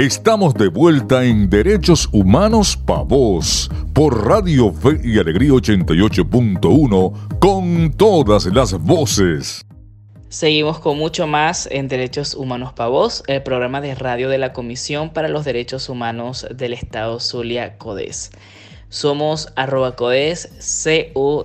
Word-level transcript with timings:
Estamos 0.00 0.54
de 0.54 0.68
vuelta 0.68 1.24
en 1.24 1.50
Derechos 1.50 2.08
Humanos 2.10 2.74
Pa' 2.74 3.02
Vos 3.02 3.70
por 3.92 4.26
Radio 4.26 4.72
Fe 4.72 4.98
y 5.04 5.18
Alegría 5.18 5.50
88.1 5.50 7.38
con 7.38 7.92
todas 7.98 8.46
las 8.46 8.72
voces. 8.82 9.62
Seguimos 10.30 10.78
con 10.78 10.96
mucho 10.96 11.26
más 11.26 11.68
en 11.70 11.88
Derechos 11.88 12.32
Humanos 12.34 12.72
Pa' 12.72 12.88
Vos, 12.88 13.22
el 13.26 13.42
programa 13.42 13.82
de 13.82 13.94
radio 13.94 14.30
de 14.30 14.38
la 14.38 14.54
Comisión 14.54 15.10
para 15.10 15.28
los 15.28 15.44
Derechos 15.44 15.90
Humanos 15.90 16.46
del 16.50 16.72
Estado 16.72 17.20
Zulia 17.20 17.76
Codes. 17.76 18.30
Somos 18.88 19.52
arroba 19.54 19.96
codes, 19.96 20.48
C-U-D-H-E-Z 20.60 21.42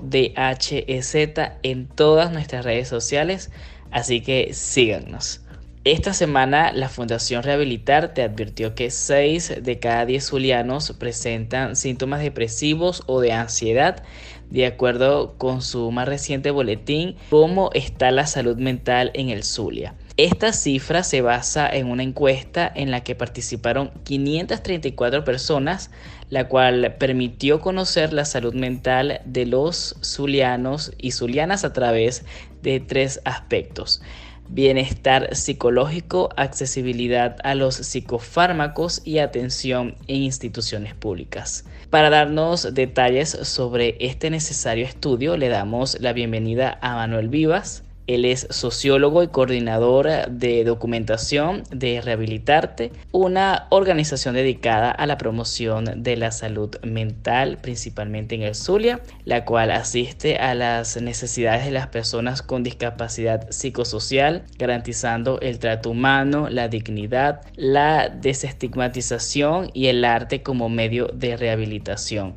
en 1.61 1.87
todas 1.89 2.31
nuestras 2.31 2.63
redes 2.63 2.87
sociales, 2.87 3.51
así 3.91 4.21
que 4.21 4.53
síganos. 4.53 5.44
Esta 5.85 6.13
semana 6.13 6.71
la 6.73 6.89
Fundación 6.89 7.43
Rehabilitar 7.43 8.15
te 8.15 8.23
advirtió 8.23 8.73
que 8.73 8.89
6 8.89 9.57
de 9.61 9.77
cada 9.77 10.07
10 10.07 10.25
zulianos 10.25 10.91
presentan 10.97 11.75
síntomas 11.75 12.21
depresivos 12.21 13.03
o 13.05 13.21
de 13.21 13.33
ansiedad, 13.33 14.01
de 14.49 14.65
acuerdo 14.65 15.35
con 15.37 15.61
su 15.61 15.91
más 15.91 16.07
reciente 16.07 16.49
boletín, 16.49 17.17
¿Cómo 17.29 17.69
está 17.75 18.09
la 18.09 18.25
salud 18.25 18.57
mental 18.57 19.11
en 19.13 19.29
el 19.29 19.43
Zulia? 19.43 19.93
Esta 20.17 20.53
cifra 20.53 21.03
se 21.03 21.21
basa 21.21 21.69
en 21.69 21.85
una 21.85 22.01
encuesta 22.01 22.71
en 22.73 22.89
la 22.89 23.03
que 23.03 23.13
participaron 23.13 23.91
534 24.05 25.23
personas, 25.23 25.91
la 26.31 26.47
cual 26.47 26.95
permitió 26.97 27.61
conocer 27.61 28.11
la 28.11 28.25
salud 28.25 28.55
mental 28.55 29.21
de 29.23 29.45
los 29.45 29.97
zulianos 30.03 30.93
y 30.97 31.11
zulianas 31.11 31.63
a 31.63 31.73
través 31.73 32.25
de 32.63 32.79
tres 32.79 33.21
aspectos 33.23 34.01
bienestar 34.49 35.35
psicológico, 35.35 36.29
accesibilidad 36.35 37.37
a 37.43 37.55
los 37.55 37.75
psicofármacos 37.75 39.01
y 39.05 39.19
atención 39.19 39.95
en 40.07 40.23
instituciones 40.23 40.93
públicas. 40.93 41.65
Para 41.89 42.09
darnos 42.09 42.73
detalles 42.73 43.29
sobre 43.29 43.95
este 43.99 44.29
necesario 44.29 44.85
estudio, 44.85 45.37
le 45.37 45.49
damos 45.49 45.99
la 46.01 46.13
bienvenida 46.13 46.77
a 46.81 46.95
Manuel 46.95 47.29
Vivas, 47.29 47.84
él 48.07 48.25
es 48.25 48.47
sociólogo 48.49 49.23
y 49.23 49.27
coordinador 49.27 50.07
de 50.29 50.63
documentación 50.63 51.63
de 51.71 52.01
Rehabilitarte, 52.01 52.91
una 53.11 53.67
organización 53.69 54.35
dedicada 54.35 54.91
a 54.91 55.07
la 55.07 55.17
promoción 55.17 56.03
de 56.03 56.15
la 56.15 56.31
salud 56.31 56.75
mental, 56.83 57.57
principalmente 57.61 58.35
en 58.35 58.43
el 58.43 58.55
Zulia, 58.55 59.01
la 59.23 59.45
cual 59.45 59.71
asiste 59.71 60.37
a 60.37 60.53
las 60.53 61.01
necesidades 61.01 61.65
de 61.65 61.71
las 61.71 61.87
personas 61.87 62.41
con 62.41 62.63
discapacidad 62.63 63.49
psicosocial, 63.49 64.45
garantizando 64.57 65.39
el 65.41 65.59
trato 65.59 65.89
humano, 65.89 66.49
la 66.49 66.67
dignidad, 66.67 67.41
la 67.55 68.09
desestigmatización 68.09 69.69
y 69.73 69.87
el 69.87 70.05
arte 70.05 70.43
como 70.43 70.69
medio 70.69 71.07
de 71.07 71.37
rehabilitación. 71.37 72.35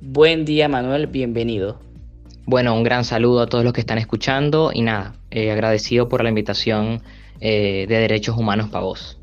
Buen 0.00 0.46
día 0.46 0.68
Manuel, 0.68 1.06
bienvenido. 1.06 1.89
Bueno, 2.50 2.74
un 2.74 2.82
gran 2.82 3.04
saludo 3.04 3.42
a 3.42 3.46
todos 3.46 3.62
los 3.62 3.72
que 3.72 3.80
están 3.80 3.98
escuchando 3.98 4.72
y 4.74 4.82
nada, 4.82 5.14
eh, 5.30 5.52
agradecido 5.52 6.08
por 6.08 6.24
la 6.24 6.30
invitación 6.30 7.00
eh, 7.40 7.86
de 7.88 7.94
Derechos 7.94 8.36
Humanos 8.36 8.70
para 8.70 8.86
vos. 8.86 9.20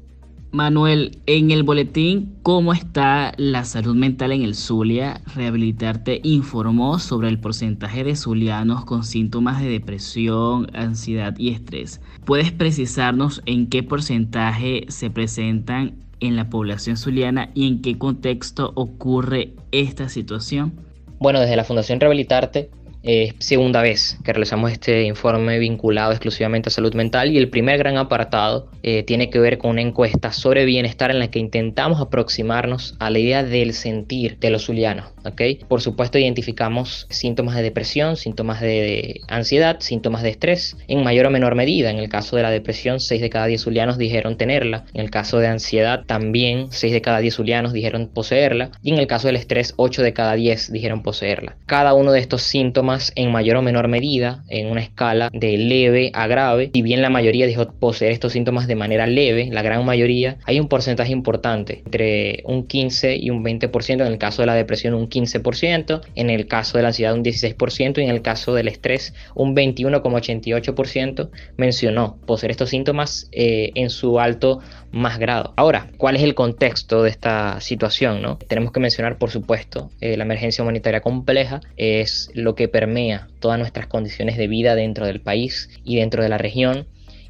Manuel, 0.51 1.19
en 1.25 1.51
el 1.51 1.63
boletín 1.63 2.37
¿Cómo 2.41 2.71
está 2.71 3.33
la 3.35 3.65
salud 3.65 3.97
mental 3.97 4.31
en 4.31 4.43
el 4.43 4.55
Zulia? 4.55 5.19
Rehabilitarte 5.35 6.21
informó 6.23 6.99
sobre 6.99 7.27
el 7.27 7.37
porcentaje 7.37 8.05
de 8.05 8.15
zulianos 8.15 8.85
con 8.85 9.03
síntomas 9.03 9.61
de 9.61 9.67
depresión, 9.71 10.73
ansiedad 10.73 11.35
y 11.37 11.49
estrés. 11.49 11.99
¿Puedes 12.23 12.53
precisarnos 12.53 13.41
en 13.45 13.67
qué 13.67 13.83
porcentaje 13.83 14.85
se 14.87 15.09
presentan 15.09 15.97
en 16.21 16.37
la 16.37 16.49
población 16.49 16.95
zuliana 16.95 17.49
y 17.53 17.67
en 17.67 17.81
qué 17.81 17.97
contexto 17.97 18.71
ocurre 18.75 19.53
esta 19.73 20.07
situación? 20.07 20.79
Bueno, 21.19 21.41
desde 21.41 21.57
la 21.57 21.65
Fundación 21.65 21.99
Rehabilitarte 21.99 22.69
es 23.07 23.33
segunda 23.39 23.81
vez 23.81 24.17
que 24.23 24.33
realizamos 24.33 24.71
este 24.71 25.03
informe 25.03 25.59
vinculado 25.59 26.11
exclusivamente 26.11 26.67
a 26.67 26.71
salud 26.71 26.93
mental 26.93 27.31
y 27.31 27.37
el 27.37 27.49
primer 27.49 27.77
gran 27.77 27.97
apartado 27.97 28.69
eh, 28.83 29.03
tiene 29.03 29.29
que 29.29 29.39
ver 29.39 29.57
con 29.57 29.71
una 29.71 29.81
encuesta 29.81 30.33
sobre 30.33 30.65
bienestar 30.65 31.09
en 31.09 31.19
la 31.19 31.29
que 31.29 31.39
intentamos 31.39 32.01
aproximarnos 32.01 32.95
a 32.99 33.09
la 33.09 33.19
idea 33.19 33.43
del 33.43 33.73
sentir 33.73 34.37
de 34.39 34.49
los 34.49 34.65
zulianos. 34.65 35.05
¿okay? 35.23 35.55
Por 35.67 35.81
supuesto 35.81 36.17
identificamos 36.17 37.07
síntomas 37.09 37.55
de 37.55 37.63
depresión, 37.63 38.17
síntomas 38.17 38.59
de 38.59 39.21
ansiedad, 39.29 39.77
síntomas 39.79 40.23
de 40.23 40.29
estrés 40.29 40.75
en 40.89 41.03
mayor 41.03 41.27
o 41.27 41.29
menor 41.29 41.55
medida. 41.55 41.89
En 41.89 41.99
el 41.99 42.09
caso 42.09 42.35
de 42.35 42.43
la 42.43 42.51
depresión, 42.51 42.99
6 42.99 43.21
de 43.21 43.29
cada 43.29 43.45
10 43.45 43.61
zulianos 43.61 43.97
dijeron 43.97 44.37
tenerla. 44.37 44.83
En 44.93 45.01
el 45.01 45.11
caso 45.11 45.39
de 45.39 45.47
ansiedad, 45.47 46.03
también 46.05 46.67
6 46.71 46.91
de 46.91 47.01
cada 47.01 47.19
10 47.19 47.35
zulianos 47.35 47.71
dijeron 47.71 48.09
poseerla. 48.13 48.71
Y 48.83 48.91
en 48.91 48.99
el 48.99 49.07
caso 49.07 49.27
del 49.27 49.37
estrés, 49.37 49.73
8 49.77 50.03
de 50.03 50.13
cada 50.13 50.33
10 50.33 50.73
dijeron 50.73 51.03
poseerla. 51.03 51.55
Cada 51.65 51.93
uno 51.93 52.11
de 52.11 52.19
estos 52.19 52.41
síntomas 52.43 52.96
en 53.15 53.31
mayor 53.31 53.57
o 53.57 53.61
menor 53.61 53.87
medida 53.87 54.43
en 54.49 54.67
una 54.67 54.81
escala 54.81 55.29
de 55.33 55.57
leve 55.57 56.11
a 56.13 56.27
grave. 56.27 56.71
Si 56.73 56.81
bien 56.81 57.01
la 57.01 57.09
mayoría 57.09 57.47
dijo 57.47 57.67
poseer 57.79 58.11
estos 58.11 58.33
síntomas 58.33 58.67
de 58.67 58.75
manera 58.75 59.07
leve, 59.07 59.49
la 59.51 59.61
gran 59.61 59.85
mayoría, 59.85 60.37
hay 60.45 60.59
un 60.59 60.67
porcentaje 60.67 61.11
importante, 61.11 61.81
entre 61.85 62.41
un 62.45 62.67
15 62.67 63.17
y 63.17 63.29
un 63.29 63.43
20%, 63.43 64.01
en 64.01 64.01
el 64.01 64.17
caso 64.17 64.41
de 64.41 64.47
la 64.47 64.55
depresión 64.55 64.93
un 64.93 65.09
15%, 65.09 66.01
en 66.15 66.29
el 66.29 66.47
caso 66.47 66.77
de 66.77 66.81
la 66.81 66.89
ansiedad 66.89 67.13
un 67.13 67.23
16% 67.23 67.99
y 67.99 68.03
en 68.03 68.09
el 68.09 68.21
caso 68.21 68.53
del 68.53 68.67
estrés 68.67 69.13
un 69.35 69.55
21,88% 69.55 71.29
mencionó 71.57 72.17
poseer 72.25 72.51
estos 72.51 72.69
síntomas 72.69 73.29
eh, 73.31 73.71
en 73.75 73.89
su 73.89 74.19
alto 74.19 74.59
más 74.91 75.19
grado. 75.19 75.53
Ahora, 75.57 75.89
¿cuál 75.97 76.15
es 76.15 76.23
el 76.23 76.33
contexto 76.33 77.03
de 77.03 77.09
esta 77.09 77.59
situación? 77.61 78.21
No? 78.21 78.37
Tenemos 78.37 78.71
que 78.71 78.79
mencionar, 78.79 79.17
por 79.17 79.31
supuesto, 79.31 79.91
eh, 80.01 80.17
la 80.17 80.23
emergencia 80.23 80.63
humanitaria 80.63 81.01
compleja 81.01 81.61
es 81.75 82.29
lo 82.33 82.55
que 82.55 82.67
permea 82.77 83.27
todas 83.39 83.57
nuestras 83.57 83.87
condiciones 83.87 84.37
de 84.37 84.47
vida 84.47 84.75
dentro 84.75 85.07
del 85.07 85.19
país 85.19 85.67
y 85.83 85.95
dentro 85.95 86.21
de 86.21 86.29
la 86.29 86.37
región 86.37 86.85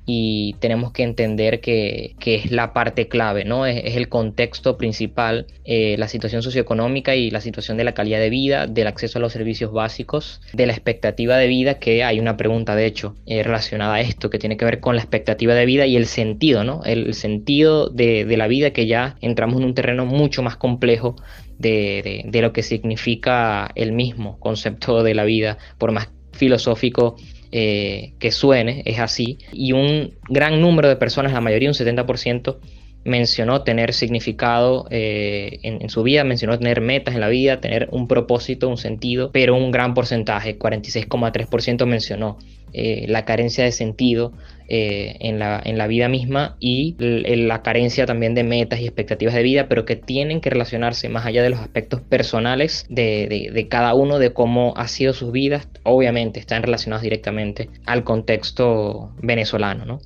y 0.09 0.55
tenemos 0.59 0.93
que 0.93 1.03
entender 1.03 1.59
que, 1.59 2.15
es 2.25 2.49
la 2.49 2.73
parte 2.73 3.09
clave, 3.09 3.43
¿no? 3.43 3.65
Es, 3.65 3.97
el 3.97 4.07
contexto 4.07 4.77
principal, 4.77 5.47
eh, 5.65 5.95
la 5.99 6.07
situación 6.07 6.41
socioeconómica 6.41 7.15
y 7.15 7.29
la 7.29 7.41
situación 7.41 7.77
de 7.77 7.83
la 7.83 7.93
calidad 7.93 8.19
de 8.19 8.29
vida, 8.29 8.67
del 8.67 8.87
acceso 8.87 9.19
a 9.19 9.21
los 9.21 9.33
servicios 9.33 9.73
básicos, 9.73 10.41
de 10.53 10.65
la 10.65 10.71
expectativa 10.71 11.37
de 11.37 11.47
vida, 11.47 11.73
que 11.75 12.05
hay 12.05 12.21
una 12.21 12.37
pregunta 12.37 12.75
de 12.75 12.85
hecho 12.85 13.15
eh, 13.25 13.43
relacionada 13.43 13.95
a 13.95 14.01
esto, 14.01 14.29
que 14.29 14.39
tiene 14.39 14.55
que 14.55 14.63
ver 14.63 14.79
con 14.79 14.95
la 14.95 15.01
expectativa 15.01 15.53
de 15.53 15.65
vida 15.65 15.85
y 15.85 15.97
el 15.97 16.05
sentido, 16.05 16.63
¿no? 16.63 16.81
El, 16.85 17.13
sentido 17.13 17.89
de, 17.89 18.25
la 18.37 18.47
vida 18.47 18.71
que 18.71 18.87
ya 18.87 19.17
entramos 19.19 19.59
en 19.59 19.65
un 19.65 19.73
terreno 19.73 20.05
mucho 20.05 20.41
más 20.41 20.55
complejo 20.55 21.17
de, 21.57 22.23
de, 22.25 22.41
lo 22.41 22.53
que 22.53 22.63
significa 22.63 23.69
el 23.75 23.91
mismo 23.91 24.39
concepto 24.39 25.03
de 25.03 25.15
la 25.15 25.23
vida, 25.23 25.57
por 25.77 25.91
más 25.91 26.09
filosófico 26.33 27.15
eh, 27.51 28.13
que 28.19 28.31
suene, 28.31 28.83
es 28.85 28.99
así, 28.99 29.37
y 29.53 29.71
un 29.71 30.13
gran 30.29 30.59
número 30.61 30.89
de 30.89 30.97
personas, 30.97 31.31
la 31.31 31.41
mayoría, 31.41 31.69
un 31.69 31.75
70%, 31.75 32.57
mencionó 33.05 33.63
tener 33.63 33.93
significado 33.93 34.85
eh, 34.91 35.59
en, 35.63 35.89
su 35.89 36.03
vida, 36.03 36.25
mencionó 36.25 36.57
tener 36.57 36.81
metas 36.81 37.15
en 37.15 37.21
la 37.21 37.29
vida, 37.29 37.61
tener 37.61 37.87
un 37.91 38.09
propósito, 38.09 38.67
un 38.67 38.77
sentido, 38.77 39.31
pero 39.31 39.55
un 39.55 39.71
gran 39.71 39.93
porcentaje, 39.93 40.59
46,3% 40.59 41.85
mencionó 41.85 42.37
eh, 42.73 43.05
la 43.07 43.23
carencia 43.23 43.63
de 43.63 43.71
sentido 43.71 44.33
eh, 44.69 45.17
en, 45.21 45.39
la, 45.39 45.61
en, 45.63 45.77
la, 45.77 45.87
vida 45.87 46.09
misma 46.09 46.57
y 46.59 46.95
la 46.99 47.61
carencia 47.61 48.05
también 48.05 48.35
de 48.35 48.43
metas 48.43 48.79
y 48.79 48.85
expectativas 48.85 49.33
de 49.33 49.43
vida, 49.43 49.67
pero 49.67 49.85
que 49.85 49.95
tienen 49.95 50.41
que 50.41 50.49
relacionarse 50.49 51.07
más 51.09 51.25
allá 51.25 51.41
de 51.41 51.49
los 51.49 51.59
aspectos 51.59 52.01
personales 52.01 52.85
de, 52.89 53.49
de 53.53 53.67
cada 53.67 53.93
uno, 53.93 54.19
de 54.19 54.33
cómo 54.33 54.73
ha 54.75 54.87
sido 54.87 55.13
sus 55.13 55.31
vidas, 55.31 55.67
obviamente 55.83 56.39
están 56.39 56.63
relacionados 56.63 57.03
directamente 57.03 57.69
al 57.85 58.03
contexto 58.03 59.13
venezolano, 59.21 59.85
¿no? 59.85 59.99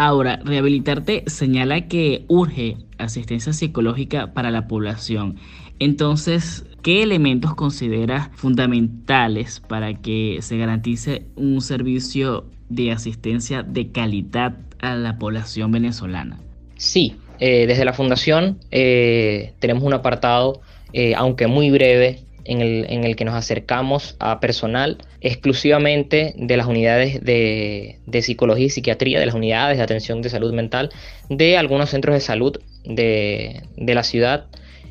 Ahora, 0.00 0.38
Rehabilitarte 0.44 1.24
señala 1.26 1.88
que 1.88 2.24
urge 2.28 2.76
asistencia 2.98 3.52
psicológica 3.52 4.32
para 4.32 4.52
la 4.52 4.68
población. 4.68 5.40
Entonces, 5.80 6.64
¿qué 6.82 7.02
elementos 7.02 7.56
consideras 7.56 8.30
fundamentales 8.34 9.58
para 9.58 9.94
que 9.94 10.38
se 10.40 10.56
garantice 10.56 11.26
un 11.34 11.60
servicio 11.60 12.46
de 12.68 12.92
asistencia 12.92 13.62
de 13.62 13.90
calidad 13.90 14.56
a 14.80 14.94
la 14.94 15.18
población 15.18 15.72
venezolana? 15.72 16.38
Sí, 16.76 17.16
eh, 17.40 17.66
desde 17.66 17.84
la 17.84 17.92
Fundación 17.92 18.58
eh, 18.70 19.52
tenemos 19.58 19.82
un 19.84 19.94
apartado, 19.94 20.60
eh, 20.92 21.14
aunque 21.14 21.46
muy 21.46 21.70
breve, 21.70 22.20
en 22.48 23.04
el, 23.04 23.14
que 23.14 23.26
nos 23.26 23.34
acercamos 23.34 24.16
a 24.20 24.40
personal 24.40 24.96
exclusivamente 25.20 26.34
de 26.38 26.56
las 26.56 26.66
unidades 26.66 27.22
de, 27.22 27.98
psicología 28.22 28.66
y 28.66 28.70
psiquiatría, 28.70 29.20
de 29.20 29.26
las 29.26 29.34
unidades 29.34 29.76
de 29.76 29.84
atención 29.84 30.22
de 30.22 30.30
salud 30.30 30.54
mental, 30.54 30.90
de 31.28 31.58
algunos 31.58 31.90
centros 31.90 32.14
de 32.14 32.20
salud 32.20 32.58
de, 32.84 33.62
la 33.76 34.02
ciudad 34.02 34.46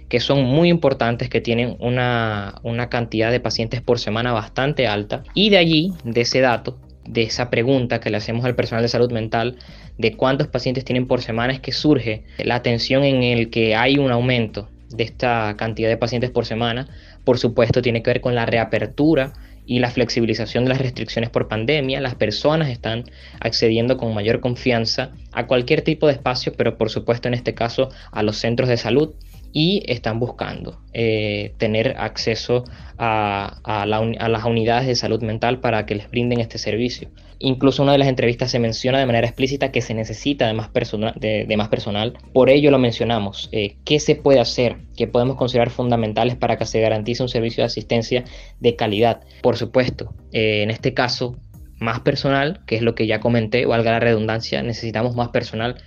que 0.07 0.19
son 0.19 0.43
muy 0.43 0.69
importantes, 0.69 1.29
que 1.29 1.41
tienen 1.41 1.75
una, 1.79 2.59
una, 2.61 2.89
cantidad 2.89 3.31
de 3.31 3.39
pacientes 3.39 3.81
por 3.81 3.99
semana 3.99 4.31
bastante 4.31 4.87
alta. 4.87 5.23
Y 5.33 5.49
de 5.49 5.57
allí, 5.57 5.93
de 6.05 6.21
ese 6.21 6.39
dato, 6.39 6.77
de 7.07 7.23
esa 7.23 7.49
pregunta 7.49 7.99
que 7.99 8.09
le 8.09 8.17
hacemos 8.17 8.45
al 8.45 8.55
personal 8.55 8.83
de 8.83 8.89
salud 8.89 9.11
mental 9.11 9.57
de 9.97 10.15
cuántos 10.15 10.47
pacientes 10.47 10.85
tienen 10.85 11.07
por 11.07 11.21
semana 11.21 11.53
es 11.53 11.59
que 11.59 11.71
surge 11.71 12.23
la 12.37 12.55
atención 12.55 13.03
en 13.03 13.23
el 13.23 13.49
que 13.49 13.75
hay 13.75 13.97
un 13.97 14.11
aumento 14.11 14.69
de 14.89 15.03
esta 15.03 15.55
cantidad 15.57 15.89
de 15.89 15.97
pacientes 15.97 16.29
por 16.29 16.45
semana. 16.45 16.87
Por 17.23 17.39
supuesto, 17.39 17.81
tiene 17.81 18.03
que 18.03 18.11
ver 18.11 18.21
con 18.21 18.35
la 18.35 18.45
reapertura 18.45 19.33
y 19.65 19.79
la 19.79 19.91
flexibilización 19.91 20.63
de 20.63 20.69
las 20.69 20.79
restricciones 20.79 21.29
por 21.29 21.49
pandemia. 21.49 21.99
Las 21.99 22.15
personas 22.15 22.69
están 22.69 23.03
accediendo 23.39 23.97
con 23.97 24.13
mayor 24.13 24.39
confianza 24.39 25.11
a 25.33 25.45
cualquier 25.45 25.81
tipo 25.81 26.07
de 26.07 26.13
espacio, 26.13 26.53
pero 26.55 26.77
por 26.77 26.89
supuesto 26.89 27.27
en 27.27 27.33
este 27.33 27.53
caso 27.53 27.89
a 28.11 28.23
los 28.23 28.37
centros 28.37 28.69
de 28.69 28.77
salud 28.77 29.13
y 29.53 29.83
están 29.87 30.19
buscando 30.19 30.81
eh, 30.93 31.53
tener 31.57 31.95
acceso 31.97 32.63
a, 32.97 33.85
las 33.85 34.45
unidades 34.45 34.87
de 34.87 34.95
salud 34.95 35.21
mental 35.21 35.59
para 35.59 35.85
que 35.85 35.95
les 35.95 36.09
brinden 36.09 36.39
este 36.39 36.57
servicio. 36.57 37.09
Incluso 37.39 37.83
una 37.83 37.91
de 37.91 37.99
las 37.99 38.07
entrevistas 38.07 38.49
se 38.49 38.59
menciona 38.59 38.99
de 38.99 39.05
manera 39.05 39.27
explícita 39.27 39.71
que 39.71 39.81
se 39.81 39.93
necesita 39.93 40.47
de 40.47 40.53
más, 40.53 40.71
de, 41.15 41.55
más 41.57 41.69
personal. 41.69 42.13
Por 42.33 42.49
ello 42.49 42.71
lo 42.71 42.79
mencionamos. 42.79 43.49
Eh, 43.51 43.77
¿Qué 43.85 43.99
se 43.99 44.15
puede 44.15 44.39
hacer? 44.39 44.77
¿Qué 44.95 45.07
podemos 45.07 45.35
considerar 45.35 45.69
fundamentales 45.69 46.35
para 46.35 46.57
que 46.57 46.65
se 46.65 46.81
garantice 46.81 47.21
un 47.21 47.29
servicio 47.29 47.61
de 47.61 47.67
asistencia 47.67 48.23
de 48.59 48.75
calidad? 48.75 49.21
Por 49.43 49.55
supuesto, 49.55 50.15
eh, 50.31 50.63
en 50.63 50.71
este 50.71 50.95
caso, 50.95 51.35
más 51.79 51.99
personal, 51.99 52.61
que 52.65 52.75
es 52.75 52.81
lo 52.81 52.95
que 52.95 53.05
ya 53.05 53.19
comenté, 53.19 53.65
valga 53.65 53.91
la 53.91 53.99
redundancia, 53.99 54.63
necesitamos 54.63 55.15
más 55.15 55.29
personal 55.29 55.77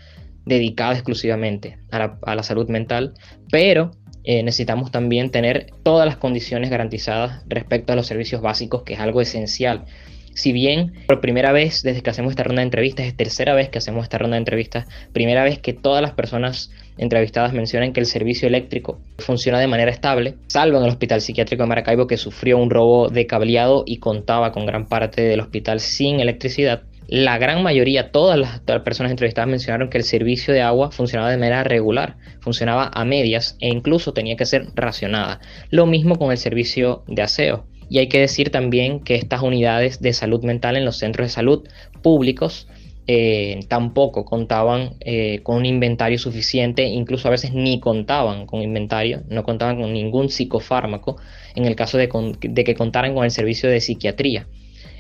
dedicado 0.51 0.93
exclusivamente 0.93 1.79
a 1.91 2.35
la, 2.35 2.43
salud 2.43 2.69
mental, 2.69 3.15
pero 3.51 3.93
eh, 4.25 4.43
necesitamos 4.43 4.91
también 4.91 5.31
tener 5.31 5.73
todas 5.83 6.07
las 6.07 6.17
condiciones 6.17 6.69
garantizadas 6.69 7.43
respecto 7.49 7.93
a 7.93 7.97
los 7.97 8.07
servicios 8.07 8.43
básicos, 8.43 8.83
que 8.83 8.95
es 8.95 9.01
algo 9.01 9.23
esencial. 9.23 9.87
Si 10.35 10.53
bien 10.53 10.93
por 11.07 11.21
primera 11.21 11.53
vez 11.53 11.83
desde 11.83 12.03
que 12.03 12.11
hacemos 12.11 12.31
esta 12.31 12.45
ronda 12.45 12.61
de 12.61 12.67
entrevistas, 12.67 13.07
es 13.07 13.17
tercera 13.17 13.55
vez 13.55 13.69
que 13.69 13.79
hacemos 13.79 14.05
esta 14.05 14.19
ronda 14.19 14.37
de 14.37 14.41
entrevistas, 14.41 14.87
primera 15.13 15.43
vez 15.45 15.59
que 15.59 15.73
todas 15.73 16.03
las 16.03 16.13
personas 16.13 16.71
entrevistadas 16.99 17.53
mencionan 17.53 17.93
que 17.93 18.01
el 18.01 18.07
servicio 18.07 18.47
eléctrico 18.47 19.01
funciona 19.19 19.59
de 19.59 19.67
manera 19.67 19.91
estable, 19.91 20.37
salvo 20.49 20.79
en 20.79 20.85
el 20.85 20.91
Hospital 20.91 21.21
Psiquiátrico 21.21 21.63
de 21.63 21.69
Maracaibo 21.69 22.07
que 22.07 22.17
sufrió 22.17 22.59
un 22.59 22.71
robo 22.71 23.09
de 23.09 23.27
cableado 23.27 23.85
y 23.87 23.99
contaba 23.99 24.53
con 24.53 24.67
gran 24.67 24.87
parte 24.87 25.23
del 25.23 25.41
hospital 25.41 25.81
sin 25.81 26.21
electricidad. 26.21 26.83
La 27.09 27.39
gran 27.39 27.63
mayoría, 27.63 28.13
todas 28.13 28.39
las, 28.39 28.61
personas 28.83 29.11
entrevistadas 29.11 29.51
mencionaron 29.51 29.91
que 29.91 29.99
el 29.99 30.05
servicio 30.05 30.55
de 30.55 30.63
agua 30.63 30.93
funcionaba 30.93 31.31
de 31.31 31.39
manera 31.39 31.65
regular, 31.65 32.17
funcionaba 32.41 32.91
a 32.95 33.05
medias 33.05 33.57
e 33.61 33.69
incluso 33.69 34.13
tenía 34.13 34.37
que 34.37 34.47
ser 34.47 34.69
racionada. 34.75 35.41
Lo 35.71 35.87
mismo 35.87 36.17
con 36.17 36.31
el 36.31 36.39
servicio 36.39 37.03
de 37.09 37.23
aseo. 37.23 37.67
Y 37.89 37.99
hay 37.99 38.09
que 38.09 38.21
decir 38.21 38.51
también 38.51 39.01
que 39.01 39.17
estas 39.17 39.43
unidades 39.43 40.01
de 40.01 40.13
salud 40.13 40.45
mental 40.45 40.77
en 40.77 40.85
los 40.85 40.99
centros 40.99 41.27
de 41.27 41.33
salud 41.33 41.69
públicos 42.03 42.69
eh, 43.13 43.59
tampoco 43.67 44.25
contaban 44.25 44.95
eh, 45.01 45.41
con 45.43 45.57
un 45.57 45.67
inventario 45.67 46.17
suficiente, 46.17 46.85
incluso 46.85 47.27
a 47.27 47.33
veces 47.33 47.53
ni 47.53 47.81
contaban 47.81 48.47
con 48.47 48.63
inventario, 48.63 49.25
no 49.29 49.43
contaban 49.43 49.81
con 49.81 49.93
ningún 49.93 50.29
psicofármaco 50.29 51.17
en 51.57 51.65
el 51.65 51.75
caso 51.75 51.99
de, 51.99 52.09
que 52.09 52.75
contaran 52.77 53.13
con 53.15 53.25
el 53.25 53.33
servicio 53.33 53.69
de 53.69 53.81
psiquiatría. 53.81 54.47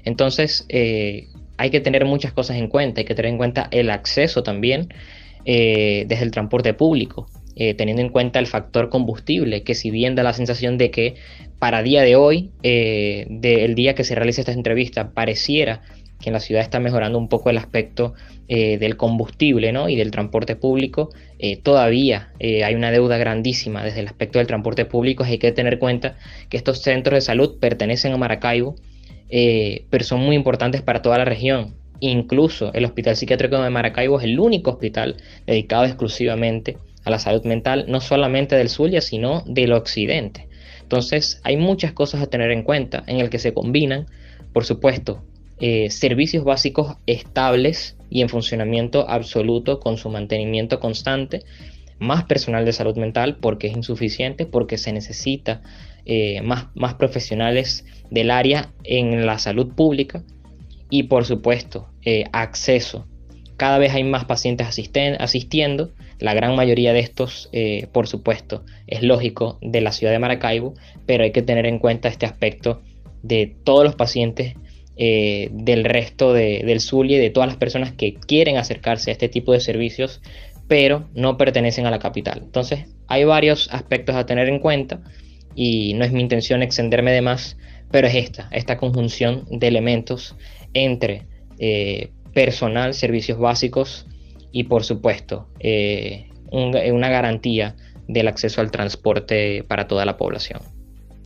Entonces, 0.04 0.66
eh, 0.70 1.28
hay 1.60 1.68
que 1.68 1.80
tener 1.80 2.06
muchas 2.06 2.32
cosas 2.32 2.56
en 2.56 2.68
cuenta, 2.68 3.02
hay 3.02 3.04
que 3.04 3.14
tener 3.14 3.30
en 3.30 3.36
cuenta 3.36 3.68
el 3.70 3.90
acceso 3.90 4.42
también 4.42 4.88
eh, 5.44 6.06
desde 6.08 6.24
el 6.24 6.30
transporte 6.30 6.72
público, 6.72 7.26
eh, 7.54 7.74
teniendo 7.74 8.00
en 8.00 8.08
cuenta 8.08 8.38
el 8.38 8.46
factor 8.46 8.88
combustible, 8.88 9.62
que 9.62 9.74
si 9.74 9.90
bien 9.90 10.14
da 10.14 10.22
la 10.22 10.32
sensación 10.32 10.78
de 10.78 10.90
que 10.90 11.16
para 11.58 11.82
día 11.82 12.00
de 12.00 12.16
hoy, 12.16 12.50
eh, 12.62 13.26
del 13.28 13.74
día 13.74 13.94
que 13.94 14.04
se 14.04 14.14
realiza 14.14 14.40
esta 14.40 14.52
entrevista, 14.52 15.10
pareciera 15.10 15.82
que 16.18 16.30
en 16.30 16.32
la 16.32 16.40
ciudad 16.40 16.62
está 16.62 16.80
mejorando 16.80 17.18
un 17.18 17.28
poco 17.28 17.50
el 17.50 17.58
aspecto 17.58 18.14
del 18.48 18.96
combustible 18.96 19.72
¿no? 19.72 19.88
y 19.88 19.94
del 19.94 20.10
transporte 20.10 20.56
público, 20.56 21.10
todavía 21.62 22.32
hay 22.40 22.74
una 22.74 22.90
deuda 22.90 23.16
grandísima 23.16 23.84
desde 23.84 24.00
el 24.00 24.08
aspecto 24.08 24.38
del 24.38 24.48
transporte 24.48 24.84
público. 24.84 25.22
Hay 25.22 25.38
que 25.38 25.52
tener 25.52 25.74
en 25.74 25.78
cuenta 25.78 26.16
que 26.48 26.56
estos 26.56 26.82
centros 26.82 27.16
de 27.16 27.20
salud 27.20 27.58
pertenecen 27.60 28.12
a 28.12 28.16
Maracaibo, 28.16 28.74
eh, 29.30 29.84
pero 29.90 30.04
son 30.04 30.20
muy 30.20 30.36
importantes 30.36 30.82
para 30.82 31.02
toda 31.02 31.18
la 31.18 31.24
región. 31.24 31.74
Incluso 32.00 32.72
el 32.72 32.84
Hospital 32.84 33.16
Psiquiátrico 33.16 33.60
de 33.60 33.70
Maracaibo 33.70 34.18
es 34.18 34.24
el 34.24 34.40
único 34.40 34.70
hospital 34.70 35.16
dedicado 35.46 35.84
exclusivamente 35.84 36.78
a 37.04 37.10
la 37.10 37.18
salud 37.18 37.44
mental, 37.44 37.84
no 37.88 38.00
solamente 38.00 38.56
del 38.56 38.68
Zulia, 38.68 39.00
sino 39.00 39.42
del 39.46 39.72
occidente. 39.72 40.48
Entonces 40.82 41.40
hay 41.44 41.56
muchas 41.56 41.92
cosas 41.92 42.22
a 42.22 42.26
tener 42.26 42.50
en 42.50 42.62
cuenta 42.62 43.04
en 43.06 43.20
el 43.20 43.30
que 43.30 43.38
se 43.38 43.54
combinan, 43.54 44.06
por 44.52 44.64
supuesto, 44.64 45.22
eh, 45.60 45.90
servicios 45.90 46.42
básicos 46.42 46.96
estables 47.06 47.96
y 48.08 48.22
en 48.22 48.28
funcionamiento 48.28 49.08
absoluto 49.08 49.78
con 49.78 49.98
su 49.98 50.08
mantenimiento 50.08 50.80
constante, 50.80 51.44
más 51.98 52.24
personal 52.24 52.64
de 52.64 52.72
salud 52.72 52.96
mental 52.96 53.36
porque 53.40 53.68
es 53.68 53.76
insuficiente, 53.76 54.46
porque 54.46 54.78
se 54.78 54.92
necesita 54.92 55.62
eh, 56.04 56.40
más, 56.42 56.66
más 56.74 56.94
profesionales 56.94 57.84
del 58.10 58.30
área 58.30 58.72
en 58.84 59.26
la 59.26 59.38
salud 59.38 59.74
pública 59.74 60.22
y 60.88 61.04
por 61.04 61.24
supuesto 61.24 61.88
eh, 62.04 62.24
acceso. 62.32 63.06
Cada 63.56 63.78
vez 63.78 63.92
hay 63.92 64.04
más 64.04 64.24
pacientes 64.24 64.66
asistiendo, 64.66 65.90
la 66.18 66.32
gran 66.32 66.56
mayoría 66.56 66.92
de 66.94 67.00
estos, 67.00 67.50
eh, 67.52 67.86
por 67.92 68.06
supuesto, 68.06 68.64
es 68.86 69.02
lógico 69.02 69.58
de 69.60 69.82
la 69.82 69.92
ciudad 69.92 70.12
de 70.12 70.18
Maracaibo, 70.18 70.74
pero 71.04 71.24
hay 71.24 71.32
que 71.32 71.42
tener 71.42 71.66
en 71.66 71.78
cuenta 71.78 72.08
este 72.08 72.24
aspecto 72.24 72.80
de 73.22 73.54
todos 73.64 73.84
los 73.84 73.94
pacientes 73.94 74.54
del 74.96 75.84
resto 75.84 76.34
del 76.34 76.78
Zulia 76.80 77.16
y 77.16 77.20
de 77.20 77.30
todas 77.30 77.48
las 77.48 77.56
personas 77.56 77.90
que 77.92 78.12
quieren 78.12 78.58
acercarse 78.58 79.10
a 79.10 79.12
este 79.12 79.30
tipo 79.30 79.54
de 79.54 79.60
servicios, 79.60 80.20
pero 80.68 81.08
no 81.14 81.38
pertenecen 81.38 81.86
a 81.86 81.90
la 81.90 81.98
capital. 81.98 82.42
Entonces, 82.44 82.86
hay 83.08 83.24
varios 83.24 83.68
aspectos 83.72 84.14
a 84.14 84.26
tener 84.26 84.48
en 84.48 84.58
cuenta 84.58 85.00
y 85.62 85.92
no 85.92 86.06
es 86.06 86.12
mi 86.12 86.22
intención 86.22 86.62
extenderme 86.62 87.12
de 87.12 87.20
más, 87.20 87.58
pero 87.90 88.06
es 88.08 88.14
esta, 88.14 88.48
esta 88.50 88.78
conjunción 88.78 89.44
de 89.50 89.68
elementos 89.68 90.34
entre 90.72 91.26
eh, 91.58 92.12
personal, 92.32 92.94
servicios 92.94 93.38
básicos 93.38 94.06
y 94.52 94.64
por 94.64 94.84
supuesto 94.84 95.48
eh, 95.58 96.30
una 96.50 97.10
garantía 97.10 97.76
del 98.08 98.28
acceso 98.28 98.62
al 98.62 98.70
transporte 98.70 99.62
para 99.68 99.86
toda 99.86 100.06
la 100.06 100.16
población. 100.16 100.62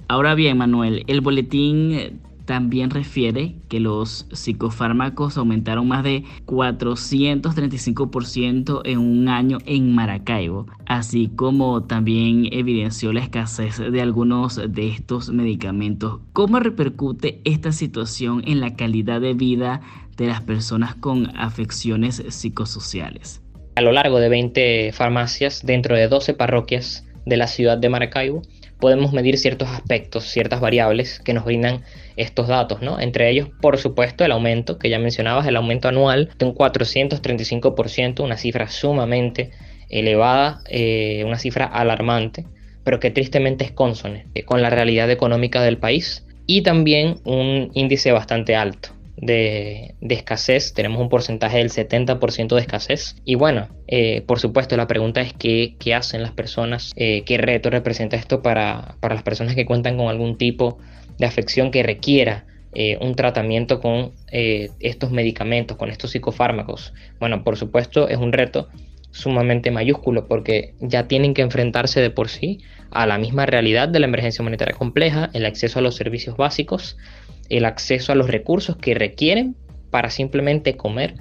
Ahora 0.09 0.35
bien, 0.35 0.59
Manuel, 0.59 1.05
el 1.07 1.21
boletín 1.21 2.21
también 2.45 2.91
refiere 2.91 3.55
que 3.69 3.81
los 3.81 4.29
psicofármacos 4.33 5.39
aumentaron 5.39 5.89
más 5.89 6.05
de 6.05 6.23
435% 6.47 8.83
en 8.85 8.99
un 8.99 9.29
año 9.29 9.59
en 9.67 9.93
Maracaibo, 9.95 10.67
así 10.87 11.31
como 11.35 11.83
también 11.85 12.49
evidenció 12.53 13.13
la 13.13 13.21
escasez 13.21 13.79
de 13.79 14.01
algunos 14.01 14.61
de 14.69 14.89
estos 14.89 15.29
medicamentos. 15.31 16.21
¿Cómo 16.33 16.61
repercute 16.61 17.41
esta 17.45 17.73
situación 17.73 18.43
en 18.47 18.61
la 18.61 18.77
calidad 18.77 19.21
de 19.21 19.35
vida 19.35 19.81
de 20.17 20.27
las 20.27 20.41
personas 20.43 20.95
con 20.95 21.37
afecciones 21.37 22.23
psicosociales? 22.29 23.43
A 23.77 23.81
lo 23.81 23.91
largo 23.93 24.21
de 24.21 24.29
20 24.29 24.93
farmacias 24.93 25.63
dentro 25.65 25.97
de 25.97 26.07
12 26.09 26.35
parroquias 26.35 27.05
de 27.27 27.37
la 27.37 27.49
ciudad 27.49 27.77
de 27.79 27.89
Maracaibo, 27.89 28.43
podemos 28.79 29.13
medir 29.13 29.39
ciertos 29.39 29.69
aspectos, 29.69 30.25
ciertas 30.25 30.61
variables 30.61 31.21
que 31.21 31.33
nos 31.33 31.45
brindan 31.45 31.83
estos 32.17 32.49
datos, 32.49 32.83
¿no? 32.83 33.01
Entre 33.01 33.31
ellos, 33.31 33.49
por 33.61 33.79
supuesto, 33.79 34.25
el 34.25 34.33
aumento 34.33 34.79
que 34.79 34.91
ya 34.91 34.99
mencionabas, 34.99 35.47
el 35.47 35.57
aumento 35.57 35.89
anual 35.89 36.31
de 36.39 36.47
un 36.47 36.55
435%, 36.55 38.23
una 38.23 38.37
cifra 38.37 38.69
sumamente 38.69 39.51
elevada, 39.89 40.61
eh, 40.69 41.23
una 41.27 41.39
cifra 41.39 41.67
alarmante, 41.67 42.47
pero 42.85 43.01
que 43.01 43.11
tristemente 43.11 43.65
es 43.65 43.73
consone 43.73 44.27
con 44.45 44.63
la 44.63 44.71
realidad 44.71 45.11
económica 45.11 45.63
del 45.63 45.79
país 45.79 46.27
y 46.47 46.63
también 46.63 47.17
un 47.25 47.71
índice 47.75 48.13
bastante 48.13 48.57
alto 48.57 48.91
de, 49.17 49.95
escasez, 50.01 50.75
tenemos 50.75 51.01
un 51.01 51.09
porcentaje 51.09 51.59
del 51.59 51.71
70% 51.71 52.55
de 52.55 52.61
escasez. 52.61 53.17
Y 53.25 53.37
bueno, 53.37 53.69
eh, 53.87 54.23
por 54.27 54.41
supuesto, 54.41 54.77
la 54.77 54.87
pregunta 54.87 55.21
es 55.21 55.33
qué, 55.33 55.77
qué 55.79 55.95
hacen 55.95 56.23
las 56.23 56.33
personas, 56.33 56.93
eh, 56.97 57.23
qué 57.25 57.39
reto 57.39 57.71
representa 57.71 58.17
esto 58.17 58.43
para, 58.43 58.97
para, 59.01 59.15
las 59.15 59.25
personas 59.25 59.55
que 59.55 59.65
cuentan 59.65 59.97
con 59.97 60.09
algún 60.09 60.37
tipo 60.37 60.79
de 61.04 61.04
afección 61.21 61.71
que 61.71 61.83
requiera 61.83 62.47
eh, 62.75 62.99
un 63.01 63.15
tratamiento 63.15 63.81
con 63.81 64.13
estos 64.33 65.13
medicamentos, 65.13 65.77
con 65.77 65.91
estos 65.91 66.11
psicofármacos. 66.11 66.93
Bueno, 67.21 67.45
por 67.45 67.57
supuesto, 67.57 68.09
es 68.09 68.19
un 68.19 68.33
reto 68.33 68.69
sumamente 69.15 69.71
mayúsculo 69.71 70.27
porque 70.27 70.75
ya 70.81 71.07
tienen 71.07 71.35
que 71.35 71.43
enfrentarse 71.43 72.01
de 72.01 72.11
por 72.11 72.29
sí 72.29 72.59
a 72.91 73.07
la 73.07 73.17
misma 73.17 73.47
realidad 73.47 73.89
de 73.89 74.01
la 74.01 74.07
emergencia 74.07 74.43
humanitaria 74.43 74.75
compleja, 74.75 75.31
el 75.33 75.47
acceso 75.47 75.79
a 75.79 75.83
los 75.83 75.95
servicios 75.95 76.37
básicos, 76.37 76.97
el 77.49 77.65
acceso 77.65 78.11
a 78.11 78.17
los 78.17 78.29
recursos 78.29 78.77
que 78.77 78.95
requieren 78.95 79.55
para 79.91 80.11
simplemente 80.11 80.77
comer. 80.77 81.15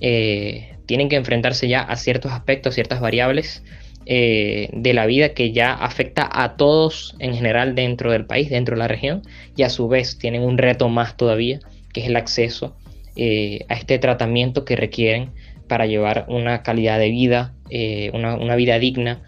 Eh, 0.00 0.76
tienen 0.86 1.08
que 1.08 1.16
enfrentarse 1.16 1.68
ya 1.68 1.82
a 1.82 1.96
ciertos 1.96 2.32
aspectos, 2.32 2.74
ciertas 2.74 3.00
variables 3.00 3.62
eh, 4.08 4.68
de 4.72 4.94
la 4.94 5.04
vida 5.04 5.30
que 5.30 5.50
ya 5.50 5.74
afecta 5.74 6.30
a 6.32 6.56
todos 6.56 7.16
en 7.18 7.34
general 7.34 7.74
dentro 7.74 8.12
del 8.12 8.24
país, 8.24 8.48
dentro 8.48 8.76
de 8.76 8.78
la 8.78 8.86
región, 8.86 9.22
y 9.56 9.64
a 9.64 9.68
su 9.68 9.88
vez 9.88 10.16
tienen 10.16 10.42
un 10.42 10.58
reto 10.58 10.88
más 10.88 11.16
todavía, 11.16 11.58
que 11.92 12.02
es 12.02 12.06
el 12.06 12.14
acceso 12.14 12.76
eh, 13.16 13.64
a 13.68 13.74
este 13.74 13.98
tratamiento 13.98 14.64
que 14.64 14.76
requieren 14.76 15.32
para 15.66 15.86
llevar 15.86 16.24
una 16.28 16.62
calidad 16.62 17.00
de 17.00 17.10
vida, 17.10 17.52
eh, 17.68 18.12
una, 18.14 18.54
vida 18.54 18.78
digna 18.78 19.22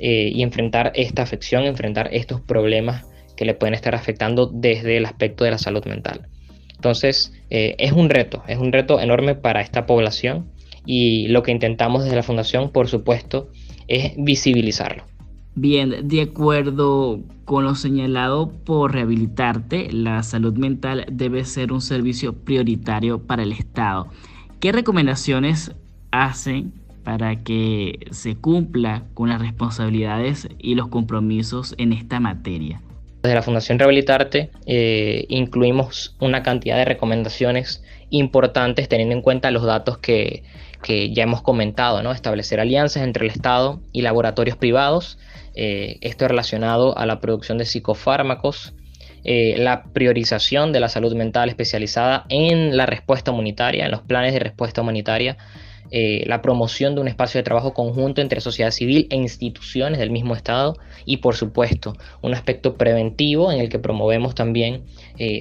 y 0.00 0.42
enfrentar 0.42 0.90
esta 0.96 1.22
afección, 1.22 1.64
enfrentar 1.64 2.10
estos 2.12 2.40
problemas 2.40 3.04
que 3.36 3.44
le 3.44 3.54
pueden 3.54 3.74
estar 3.74 3.94
afectando 3.94 4.46
desde 4.46 4.96
el 4.96 5.06
aspecto 5.06 5.44
de 5.44 5.52
la 5.52 5.58
salud 5.58 5.84
mental. 5.86 6.26
Entonces, 6.74 7.32
es 7.48 7.92
un 7.92 8.10
reto, 8.10 8.42
es 8.48 8.58
un 8.58 8.72
reto 8.72 9.00
enorme 9.00 9.36
para 9.36 9.60
esta 9.60 9.86
población 9.86 10.50
y 10.84 11.28
lo 11.28 11.44
que 11.44 11.52
intentamos 11.52 12.02
desde 12.02 12.16
la 12.16 12.24
Fundación, 12.24 12.70
por 12.70 12.88
supuesto, 12.88 13.48
es 13.88 14.12
visibilizarlo. 14.16 15.04
Bien, 15.56 16.08
de 16.08 16.22
acuerdo 16.22 17.20
con 17.44 17.64
lo 17.64 17.76
señalado 17.76 18.50
por 18.50 18.92
rehabilitarte, 18.92 19.92
la 19.92 20.22
salud 20.24 20.54
mental 20.54 21.06
debe 21.10 21.44
ser 21.44 21.72
un 21.72 21.80
servicio 21.80 22.32
prioritario 22.32 23.20
para 23.20 23.44
el 23.44 23.52
Estado. 23.52 24.08
¿Qué 24.58 24.72
recomendaciones 24.72 25.72
hacen 26.10 26.72
para 27.04 27.44
que 27.44 28.00
se 28.10 28.34
cumpla 28.34 29.04
con 29.14 29.28
las 29.28 29.40
responsabilidades 29.40 30.48
y 30.58 30.74
los 30.74 30.88
compromisos 30.88 31.74
en 31.78 31.92
esta 31.92 32.18
materia? 32.18 32.82
Desde 33.22 33.36
la 33.36 33.42
Fundación 33.42 33.78
Rehabilitarte 33.78 34.50
eh, 34.66 35.24
incluimos 35.28 36.16
una 36.20 36.42
cantidad 36.42 36.76
de 36.76 36.84
recomendaciones 36.84 37.84
importantes 38.10 38.88
teniendo 38.88 39.14
en 39.14 39.22
cuenta 39.22 39.50
los 39.50 39.62
datos 39.64 39.98
que, 39.98 40.42
que 40.84 41.14
ya 41.14 41.22
hemos 41.22 41.40
comentado, 41.40 42.02
¿no? 42.02 42.12
establecer 42.12 42.60
alianzas 42.60 43.02
entre 43.02 43.24
el 43.24 43.30
Estado 43.30 43.80
y 43.90 44.02
laboratorios 44.02 44.58
privados, 44.58 45.18
eh, 45.54 45.96
esto 46.02 46.28
relacionado 46.28 46.96
a 46.98 47.06
la 47.06 47.20
producción 47.20 47.56
de 47.56 47.64
psicofármacos, 47.64 48.74
eh, 49.24 49.54
la 49.56 49.84
priorización 49.84 50.74
de 50.74 50.80
la 50.80 50.90
salud 50.90 51.14
mental 51.14 51.48
especializada 51.48 52.26
en 52.28 52.76
la 52.76 52.84
respuesta 52.84 53.30
humanitaria, 53.30 53.86
en 53.86 53.92
los 53.92 54.02
planes 54.02 54.34
de 54.34 54.40
respuesta 54.40 54.82
humanitaria, 54.82 55.38
eh, 55.90 56.24
la 56.26 56.42
promoción 56.42 56.94
de 56.94 57.00
un 57.00 57.08
espacio 57.08 57.38
de 57.38 57.44
trabajo 57.44 57.74
conjunto 57.74 58.20
entre 58.20 58.40
sociedad 58.40 58.70
civil 58.70 59.06
e 59.10 59.16
instituciones 59.16 59.98
del 59.98 60.10
mismo 60.10 60.34
Estado 60.34 60.76
y 61.04 61.18
por 61.18 61.36
supuesto 61.36 61.96
un 62.22 62.34
aspecto 62.34 62.76
preventivo 62.76 63.52
en 63.52 63.60
el 63.60 63.68
que 63.68 63.78
promovemos 63.78 64.34
también 64.34 64.84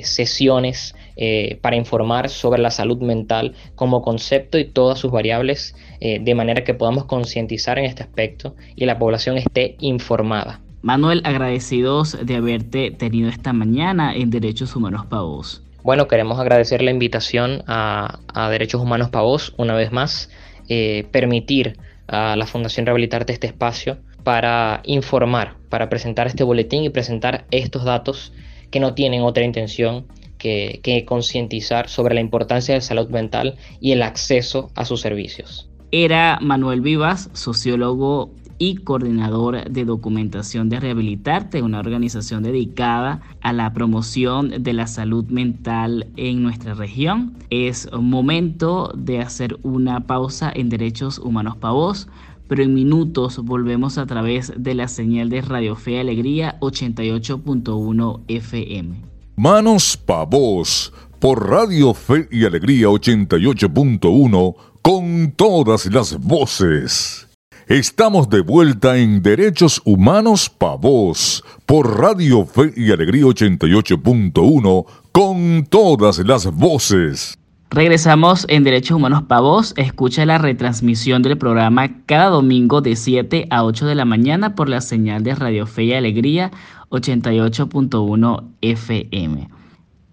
sesiones 0.03 0.93
eh, 1.15 1.59
para 1.61 1.75
informar 1.75 2.29
sobre 2.29 2.59
la 2.59 2.71
salud 2.71 2.97
mental 2.99 3.53
como 3.75 4.01
concepto 4.01 4.57
y 4.57 4.65
todas 4.65 4.97
sus 4.97 5.11
variables, 5.11 5.75
eh, 5.99 6.19
de 6.19 6.33
manera 6.33 6.63
que 6.63 6.73
podamos 6.73 7.05
concientizar 7.05 7.77
en 7.77 7.85
este 7.85 8.01
aspecto 8.01 8.55
y 8.75 8.85
la 8.85 8.97
población 8.97 9.37
esté 9.37 9.75
informada. 9.79 10.59
Manuel, 10.81 11.21
agradecidos 11.23 12.17
de 12.25 12.35
haberte 12.35 12.91
tenido 12.91 13.29
esta 13.29 13.53
mañana 13.53 14.15
en 14.15 14.31
Derechos 14.31 14.75
Humanos 14.75 15.05
para 15.05 15.21
Vos. 15.21 15.63
Bueno, 15.83 16.07
queremos 16.07 16.39
agradecer 16.39 16.81
la 16.81 16.91
invitación 16.91 17.61
a, 17.67 18.19
Derechos 18.49 18.81
Humanos 18.81 19.09
para 19.09 19.25
Vos 19.25 19.53
una 19.57 19.75
vez 19.75 19.91
más, 19.91 20.29
eh, 20.69 21.05
permitir 21.11 21.77
a 22.07 22.37
la 22.37 22.47
Fundación 22.47 22.85
Rehabilitarte 22.85 23.33
este 23.33 23.47
espacio 23.47 23.97
para 24.23 24.81
informar, 24.85 25.57
para 25.67 25.89
presentar 25.89 26.27
este 26.27 26.45
boletín 26.45 26.85
y 26.85 26.89
presentar 26.89 27.45
estos 27.51 27.83
datos 27.83 28.31
que 28.71 28.79
no 28.79 28.93
tienen 28.93 29.23
otra 29.23 29.43
intención 29.43 30.07
que, 30.37 31.03
concientizar 31.05 31.89
sobre 31.89 32.15
la 32.15 32.21
importancia 32.21 32.75
de 32.75 32.81
salud 32.81 33.09
mental 33.09 33.55
y 33.81 33.91
el 33.91 34.03
acceso 34.03 34.71
a 34.75 34.85
sus 34.85 35.01
servicios. 35.01 35.69
Era 35.91 36.39
Manuel 36.41 36.79
Vivas, 36.79 37.29
sociólogo 37.33 38.31
y 38.57 38.75
coordinador 38.75 39.69
de 39.69 39.85
documentación 39.85 40.69
de 40.69 40.79
Rehabilitarte, 40.79 41.61
una 41.61 41.79
organización 41.79 42.43
dedicada 42.43 43.21
a 43.41 43.53
la 43.53 43.73
promoción 43.73 44.63
de 44.63 44.73
la 44.73 44.87
salud 44.87 45.25
mental 45.25 46.07
en 46.17 46.43
nuestra 46.43 46.73
región. 46.73 47.33
Es 47.49 47.89
momento 47.91 48.91
de 48.95 49.19
hacer 49.19 49.57
una 49.63 50.01
pausa 50.01 50.51
en 50.53 50.69
Derechos 50.69 51.19
Humanos 51.19 51.57
para 51.57 51.73
Vos, 51.73 52.07
pero 52.47 52.63
en 52.63 52.73
minutos 52.73 53.39
volvemos 53.39 53.97
a 53.97 54.05
través 54.05 54.53
de 54.55 54.75
la 54.75 54.87
señal 54.87 55.29
de 55.29 55.41
Radio 55.41 55.75
Fe 55.75 55.99
Alegría 55.99 56.57
88.1 56.59 58.21
FM. 58.27 58.95
Manos 59.35 59.97
pa' 59.97 60.25
vos, 60.25 60.93
por 61.19 61.49
Radio 61.49 61.93
Fe 61.93 62.27
y 62.31 62.45
Alegría 62.45 62.87
88.1, 62.87 64.55
con 64.83 65.31
todas 65.35 65.87
las 65.87 66.19
voces. 66.19 67.27
Estamos 67.67 68.29
de 68.29 68.41
vuelta 68.41 68.97
en 68.97 69.21
Derechos 69.21 69.81
Humanos 69.85 70.49
pa' 70.49 70.75
vos, 70.75 71.45
por 71.65 71.97
Radio 71.97 72.45
Fe 72.45 72.73
y 72.75 72.91
Alegría 72.91 73.23
88.1, 73.23 74.85
con 75.13 75.65
todas 75.69 76.19
las 76.19 76.51
voces. 76.53 77.39
Regresamos 77.69 78.45
en 78.49 78.65
Derechos 78.65 78.97
Humanos 78.97 79.23
Pa' 79.23 79.39
Vos. 79.39 79.73
Escucha 79.77 80.25
la 80.25 80.37
retransmisión 80.37 81.23
del 81.23 81.37
programa 81.37 82.03
cada 82.05 82.27
domingo 82.27 82.81
de 82.81 82.97
7 82.97 83.47
a 83.49 83.63
8 83.63 83.87
de 83.87 83.95
la 83.95 84.03
mañana 84.03 84.55
por 84.55 84.67
la 84.67 84.81
señal 84.81 85.23
de 85.23 85.33
Radio 85.33 85.65
Fe 85.65 85.85
y 85.85 85.93
Alegría 85.93 86.51
88.1 86.89 88.43
FM. 88.61 89.49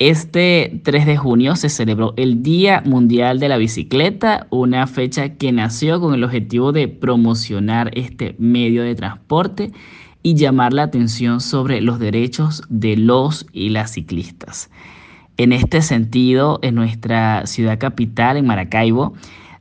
Este 0.00 0.80
3 0.82 1.04
de 1.04 1.18
junio 1.18 1.56
se 1.56 1.68
celebró 1.68 2.14
el 2.16 2.42
Día 2.42 2.82
Mundial 2.86 3.38
de 3.38 3.50
la 3.50 3.58
Bicicleta, 3.58 4.46
una 4.48 4.86
fecha 4.86 5.34
que 5.34 5.52
nació 5.52 6.00
con 6.00 6.14
el 6.14 6.24
objetivo 6.24 6.72
de 6.72 6.88
promocionar 6.88 7.90
este 7.92 8.34
medio 8.38 8.82
de 8.82 8.94
transporte 8.94 9.72
y 10.22 10.36
llamar 10.36 10.72
la 10.72 10.84
atención 10.84 11.42
sobre 11.42 11.82
los 11.82 11.98
derechos 11.98 12.62
de 12.70 12.96
los 12.96 13.44
y 13.52 13.68
las 13.68 13.92
ciclistas. 13.92 14.70
En 15.36 15.52
este 15.52 15.82
sentido, 15.82 16.60
en 16.62 16.76
nuestra 16.76 17.44
ciudad 17.44 17.78
capital, 17.78 18.38
en 18.38 18.46
Maracaibo, 18.46 19.12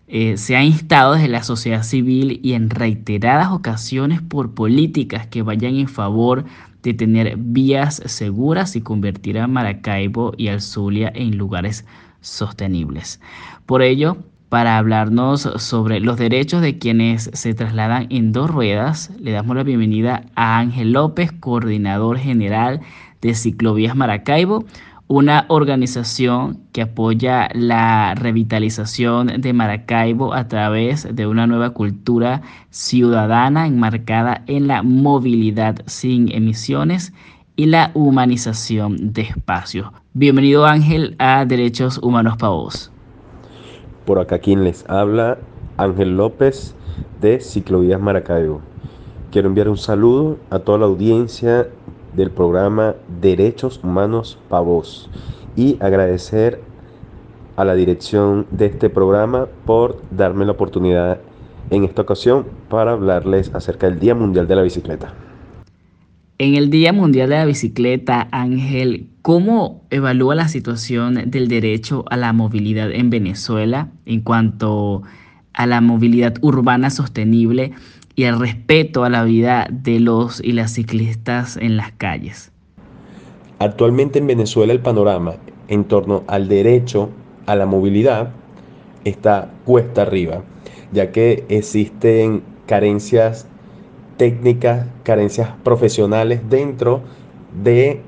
eh, 0.07 0.37
se 0.37 0.55
ha 0.55 0.63
instado 0.63 1.15
desde 1.15 1.27
la 1.27 1.43
sociedad 1.43 1.83
civil 1.83 2.39
y 2.41 2.53
en 2.53 2.69
reiteradas 2.69 3.51
ocasiones 3.51 4.21
por 4.21 4.53
políticas 4.53 5.27
que 5.27 5.41
vayan 5.41 5.75
en 5.75 5.89
favor 5.89 6.45
de 6.83 6.93
tener 6.93 7.35
vías 7.37 8.01
seguras 8.05 8.75
y 8.75 8.81
convertir 8.81 9.39
a 9.39 9.47
Maracaibo 9.47 10.33
y 10.37 10.47
al 10.47 10.61
Zulia 10.61 11.11
en 11.13 11.37
lugares 11.37 11.85
sostenibles. 12.21 13.19
Por 13.65 13.81
ello, 13.81 14.17
para 14.49 14.77
hablarnos 14.77 15.41
sobre 15.57 15.99
los 15.99 16.17
derechos 16.17 16.61
de 16.61 16.79
quienes 16.79 17.29
se 17.33 17.53
trasladan 17.53 18.07
en 18.09 18.31
dos 18.31 18.49
ruedas, 18.49 19.11
le 19.19 19.31
damos 19.31 19.55
la 19.55 19.63
bienvenida 19.63 20.23
a 20.35 20.57
Ángel 20.57 20.93
López, 20.93 21.31
coordinador 21.31 22.17
general 22.17 22.81
de 23.21 23.35
Ciclovías 23.35 23.95
Maracaibo 23.95 24.65
una 25.09 25.45
organización 25.47 26.59
que 26.71 26.83
apoya 26.83 27.49
la 27.55 28.13
revitalización 28.13 29.41
de 29.41 29.53
Maracaibo 29.53 30.35
a 30.35 30.47
través 30.47 31.07
de 31.15 31.25
una 31.25 31.47
nueva 31.47 31.71
cultura 31.71 32.43
ciudadana 32.69 33.65
enmarcada 33.65 34.43
en 34.45 34.67
la 34.67 34.83
movilidad 34.83 35.81
sin 35.87 36.31
emisiones 36.31 37.11
y 37.55 37.65
la 37.65 37.89
humanización 37.95 39.11
de 39.11 39.23
espacios. 39.23 39.89
Bienvenido 40.13 40.67
Ángel 40.67 41.15
a 41.17 41.43
Derechos 41.43 41.97
Humanos 42.03 42.37
para 42.37 42.51
Vos. 42.51 42.91
Por 44.05 44.19
acá 44.19 44.37
quien 44.37 44.63
les 44.63 44.87
habla, 44.87 45.39
Ángel 45.77 46.17
López 46.17 46.75
de 47.19 47.39
Ciclovías 47.39 47.99
Maracaibo. 47.99 48.61
Quiero 49.31 49.47
enviar 49.47 49.69
un 49.69 49.77
saludo 49.77 50.37
a 50.51 50.59
toda 50.59 50.77
la 50.77 50.85
audiencia 50.85 51.67
del 52.13 52.31
programa 52.31 52.95
Derechos 53.21 53.79
Humanos 53.83 54.37
Pavos 54.49 55.09
y 55.55 55.77
agradecer 55.79 56.61
a 57.55 57.65
la 57.65 57.75
dirección 57.75 58.47
de 58.51 58.67
este 58.67 58.89
programa 58.89 59.47
por 59.65 60.01
darme 60.11 60.45
la 60.45 60.53
oportunidad 60.53 61.19
en 61.69 61.83
esta 61.83 62.01
ocasión 62.01 62.45
para 62.69 62.93
hablarles 62.93 63.53
acerca 63.53 63.89
del 63.89 63.99
Día 63.99 64.15
Mundial 64.15 64.47
de 64.47 64.55
la 64.55 64.61
Bicicleta. 64.61 65.13
En 66.37 66.55
el 66.55 66.69
Día 66.69 66.93
Mundial 66.93 67.29
de 67.29 67.35
la 67.35 67.45
Bicicleta, 67.45 68.29
Ángel, 68.31 69.09
¿cómo 69.21 69.83
evalúa 69.89 70.35
la 70.35 70.47
situación 70.47 71.29
del 71.29 71.49
derecho 71.49 72.05
a 72.09 72.15
la 72.15 72.31
movilidad 72.31 72.91
en 72.91 73.09
Venezuela 73.09 73.89
en 74.05 74.21
cuanto 74.21 75.03
a 75.53 75.65
la 75.65 75.81
movilidad 75.81 76.35
urbana 76.41 76.89
sostenible 76.89 77.73
y 78.15 78.23
el 78.23 78.39
respeto 78.39 79.03
a 79.03 79.09
la 79.09 79.23
vida 79.23 79.67
de 79.71 79.99
los 79.99 80.41
y 80.43 80.51
las 80.51 80.73
ciclistas 80.73 81.57
en 81.57 81.77
las 81.77 81.91
calles. 81.93 82.51
Actualmente 83.59 84.19
en 84.19 84.27
Venezuela 84.27 84.73
el 84.73 84.79
panorama 84.79 85.35
en 85.67 85.83
torno 85.83 86.23
al 86.27 86.47
derecho 86.47 87.09
a 87.45 87.55
la 87.55 87.65
movilidad 87.65 88.31
está 89.05 89.51
cuesta 89.65 90.03
arriba, 90.03 90.43
ya 90.91 91.11
que 91.11 91.45
existen 91.49 92.43
carencias 92.65 93.47
técnicas, 94.17 94.85
carencias 95.03 95.49
profesionales 95.63 96.41
dentro 96.49 97.01
de 97.63 98.01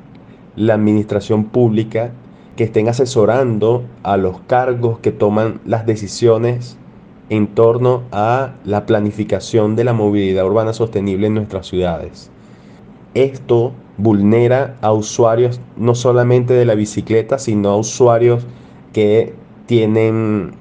la 0.55 0.73
administración 0.73 1.45
pública 1.45 2.11
que 2.55 2.65
estén 2.65 2.89
asesorando 2.89 3.85
a 4.03 4.17
los 4.17 4.41
cargos 4.41 4.99
que 4.99 5.11
toman 5.11 5.61
las 5.65 5.85
decisiones 5.85 6.77
en 7.31 7.47
torno 7.47 8.03
a 8.11 8.55
la 8.65 8.85
planificación 8.85 9.77
de 9.77 9.85
la 9.85 9.93
movilidad 9.93 10.45
urbana 10.45 10.73
sostenible 10.73 11.27
en 11.27 11.35
nuestras 11.35 11.65
ciudades. 11.65 12.29
Esto 13.13 13.71
vulnera 13.97 14.75
a 14.81 14.91
usuarios 14.91 15.61
no 15.77 15.95
solamente 15.95 16.53
de 16.53 16.65
la 16.65 16.75
bicicleta, 16.75 17.39
sino 17.39 17.69
a 17.69 17.77
usuarios 17.77 18.45
que 18.91 19.33
tienen 19.65 20.55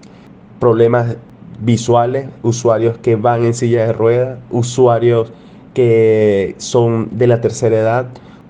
problemas 0.61 1.17
visuales, 1.59 2.29
usuarios 2.45 2.99
que 2.99 3.17
van 3.17 3.45
en 3.45 3.55
silla 3.55 3.87
de 3.87 3.93
ruedas, 3.93 4.39
usuarios 4.53 5.33
que 5.75 6.55
son 6.59 7.09
de 7.19 7.27
la 7.27 7.41
tercera 7.41 7.79
edad, 7.79 8.07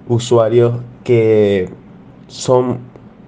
usuarios 0.09 0.75
que 1.05 1.71
son 2.27 2.81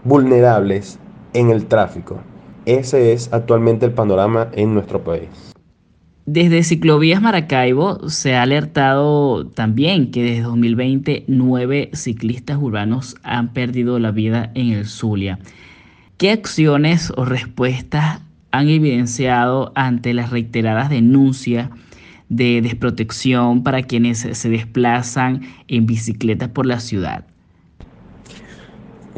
vulnerables 0.05 0.99
en 1.33 1.49
el 1.49 1.65
tráfico. 1.65 2.19
Ese 2.67 3.13
es 3.13 3.33
actualmente 3.33 3.87
el 3.87 3.93
panorama 3.93 4.49
en 4.53 4.75
nuestro 4.75 5.03
país. 5.03 5.29
Desde 6.25 6.63
Ciclovías 6.63 7.21
Maracaibo 7.21 8.09
se 8.09 8.37
ha 8.37 8.43
alertado 8.43 9.49
también 9.49 10.13
que 10.13 10.23
desde 10.23 10.43
2020 10.43 11.25
nueve 11.27 11.91
ciclistas 11.95 12.59
urbanos 12.61 13.17
han 13.25 13.53
perdido 13.53 13.99
la 13.99 14.13
vida 14.13 14.53
en 14.55 14.69
el 14.69 14.87
Zulia. 14.87 15.41
¿Qué 16.19 16.31
acciones 16.31 17.13
o 17.17 17.25
respuestas 17.25 18.21
han 18.53 18.69
evidenciado 18.69 19.73
ante 19.75 20.15
las 20.15 20.31
reiteradas 20.31 20.91
denuncias 20.91 21.71
de 22.29 22.63
desprotección 22.63 23.65
para 23.65 23.83
quienes 23.83 24.21
se 24.21 24.49
desplazan 24.49 25.41
en 25.67 25.87
bicicleta 25.87 26.53
por 26.53 26.67
la 26.67 26.79
ciudad? 26.79 27.27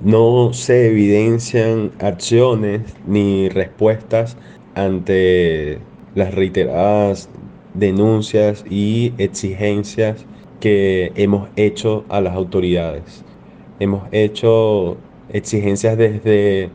No 0.05 0.53
se 0.53 0.89
evidencian 0.89 1.91
acciones 1.99 2.83
ni 3.07 3.49
respuestas 3.49 4.37
ante 4.75 5.79
las 6.15 6.35
reiteradas 6.35 7.31
denuncias 7.73 8.67
y 8.69 9.15
exigencias 9.17 10.27
que 10.61 11.11
hemos 11.15 11.49
hecho 11.57 12.05
a 12.11 12.21
las 12.21 12.35
autoridades. 12.35 13.25
Hemos 13.81 14.03
hecho 14.13 14.99
exigencias 15.33 15.97
desde 15.97 16.69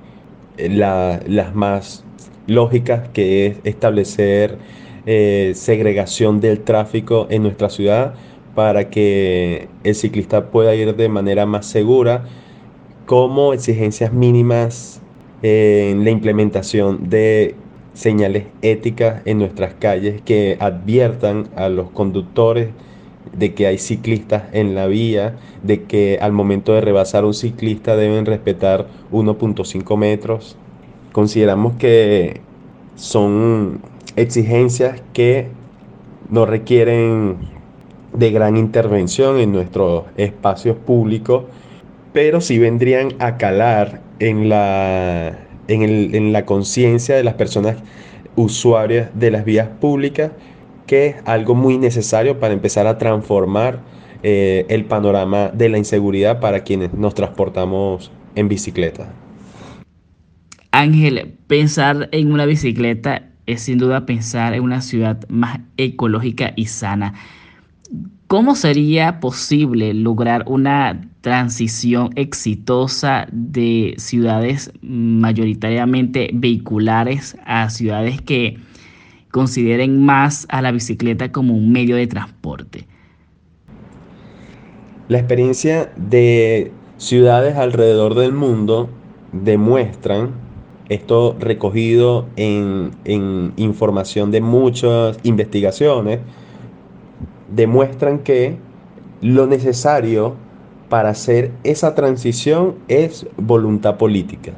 las 0.58 1.54
más 1.54 2.04
lógicas 2.48 3.10
que 3.10 3.46
es 3.46 3.58
establecer 3.64 4.58
eh, 5.06 5.52
segregación 5.54 6.42
del 6.42 6.62
tráfico 6.62 7.28
en 7.30 7.44
nuestra 7.44 7.70
ciudad 7.70 8.16
para 8.56 8.90
que 8.90 9.70
el 9.84 9.94
ciclista 9.94 10.50
pueda 10.50 10.74
ir 10.74 10.96
de 10.96 11.10
manera 11.10 11.46
más 11.46 11.68
segura, 11.68 12.26
como 13.10 13.54
exigencias 13.54 14.14
mínimas 14.14 15.02
en 15.42 16.04
la 16.04 16.12
implementación 16.12 17.10
de 17.10 17.56
señales 17.96 18.46
éticas 18.62 19.24
en 19.26 19.40
nuestras 19.40 19.74
calles 19.74 20.22
que 20.22 20.58
adviertan 20.60 21.48
a 21.56 21.70
los 21.70 21.90
conductores 21.90 22.70
de 23.36 23.56
que 23.56 23.66
hay 23.66 23.80
ciclistas 23.80 24.44
en 24.52 24.76
la 24.76 24.86
vía, 24.86 25.38
de 25.64 25.86
que 25.86 26.20
al 26.22 26.34
momento 26.34 26.76
de 26.76 26.82
rebasar 26.82 27.26
un 27.26 27.34
ciclista 27.34 27.96
deben 27.96 28.28
respetar 28.28 28.86
1.5 29.12 29.98
metros, 29.98 30.56
consideramos 31.12 31.74
que 31.80 32.42
son 32.94 33.82
exigencias 34.18 35.02
que 35.14 35.48
no 36.30 36.46
requieren 36.46 37.38
de 38.14 38.30
gran 38.30 38.56
intervención 38.56 39.40
en 39.40 39.52
nuestros 39.52 40.04
espacios 40.16 40.78
públicos, 40.78 41.46
pero 42.14 42.42
sí 42.42 42.58
vendrían 42.58 43.14
a 43.20 43.38
calar 43.38 44.02
en 44.20 44.50
la, 44.50 45.38
en, 45.68 46.34
la 46.34 46.46
conciencia 46.46 47.16
de 47.16 47.24
las 47.24 47.36
personas 47.36 47.78
usuarias 48.36 49.10
de 49.14 49.32
las 49.32 49.46
vías 49.46 49.68
públicas, 49.68 50.32
que 50.88 51.08
es 51.08 51.16
algo 51.26 51.56
muy 51.56 51.78
necesario 51.78 52.40
para 52.40 52.54
empezar 52.54 52.88
a 52.88 52.98
transformar 52.98 53.82
eh, 54.24 54.66
el 54.70 54.86
panorama 54.86 55.50
de 55.50 55.70
la 55.70 55.78
inseguridad 55.78 56.40
para 56.40 56.64
quienes 56.64 56.94
nos 56.94 57.14
transportamos 57.14 58.12
en 58.36 58.48
bicicleta. 58.48 59.14
Ángel, 60.72 61.36
pensar 61.48 62.10
en 62.12 62.32
una 62.32 62.46
bicicleta 62.46 63.30
es 63.46 63.62
sin 63.62 63.80
duda 63.80 64.06
pensar 64.06 64.54
en 64.54 64.62
una 64.62 64.82
ciudad 64.82 65.28
más 65.30 65.60
ecológica 65.78 66.54
y 66.56 66.66
sana. 66.66 67.16
¿Cómo 68.30 68.54
sería 68.54 69.20
posible 69.20 69.92
lograr 69.96 70.44
una 70.46 71.02
transición 71.22 72.12
exitosa 72.16 73.28
de 73.32 73.96
ciudades 73.98 74.72
mayoritariamente 74.84 76.30
vehiculares 76.32 77.36
a 77.48 77.72
ciudades 77.72 78.22
que 78.22 78.60
consideren 79.32 80.06
más 80.06 80.46
a 80.50 80.62
la 80.62 80.72
bicicleta 80.72 81.32
como 81.32 81.56
un 81.56 81.72
medio 81.72 81.96
de 81.96 82.06
transporte? 82.06 82.86
La 85.08 85.18
experiencia 85.18 85.92
de 85.98 86.72
ciudades 86.98 87.56
alrededor 87.56 88.14
del 88.14 88.34
mundo 88.34 88.92
demuestran 89.32 90.34
esto 90.88 91.36
recogido 91.40 92.28
en, 92.36 92.92
información 93.58 94.30
de 94.30 94.42
muchas 94.42 95.18
investigaciones, 95.24 96.20
demuestran 97.54 98.20
que 98.20 98.58
lo 99.22 99.48
necesario 99.48 100.36
para 100.90 101.10
hacer 101.10 101.52
esa 101.64 101.96
transición 101.96 102.76
es 102.88 103.28
voluntad 103.38 103.98
política. 103.98 104.54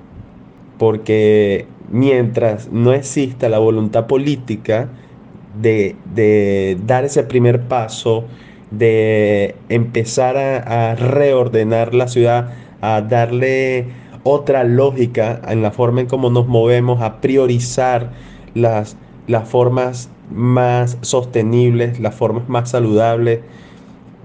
Porque 0.78 1.68
mientras 1.90 2.72
no 2.72 2.94
exista 2.94 3.50
la 3.50 3.60
voluntad 3.60 4.08
política 4.08 4.90
de, 5.60 6.78
dar 6.86 7.04
ese 7.06 7.24
primer 7.24 7.68
paso, 7.68 8.26
de 8.72 9.56
empezar 9.68 10.38
a 10.38 10.96
reordenar 10.96 11.94
la 11.94 12.08
ciudad, 12.08 12.54
a 12.80 13.02
darle 13.02 13.88
otra 14.24 14.64
lógica 14.64 15.42
en 15.48 15.62
la 15.62 15.72
forma 15.72 16.02
en 16.02 16.08
cómo 16.08 16.30
nos 16.30 16.48
movemos, 16.48 17.02
a 17.02 17.20
priorizar 17.20 18.12
las, 18.54 18.96
las 19.28 19.48
formas 19.48 20.10
más 20.34 20.98
sostenibles, 21.02 22.00
las 22.00 22.16
formas 22.16 22.48
más 22.50 22.70
saludables. 22.70 23.42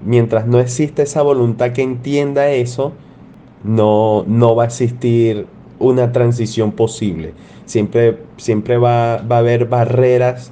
Mientras 0.03 0.47
no 0.47 0.59
exista 0.59 1.03
esa 1.03 1.21
voluntad 1.21 1.71
que 1.71 1.81
entienda 1.81 2.49
eso, 2.49 2.93
no, 3.63 4.23
no 4.27 4.55
va 4.55 4.63
a 4.63 4.67
existir 4.67 5.47
una 5.79 6.11
transición 6.11 6.71
posible. 6.71 7.33
Siempre, 7.65 8.19
siempre 8.37 8.77
va, 8.77 9.17
va 9.17 9.37
a 9.37 9.39
haber 9.39 9.65
barreras 9.65 10.51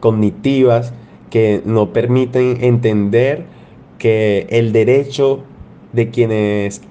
cognitivas 0.00 0.92
que 1.30 1.62
no 1.64 1.92
permiten 1.92 2.58
entender 2.62 3.44
que 3.98 4.46
el 4.50 4.72
derecho 4.72 5.42
de 5.92 6.10
quienes 6.10 6.82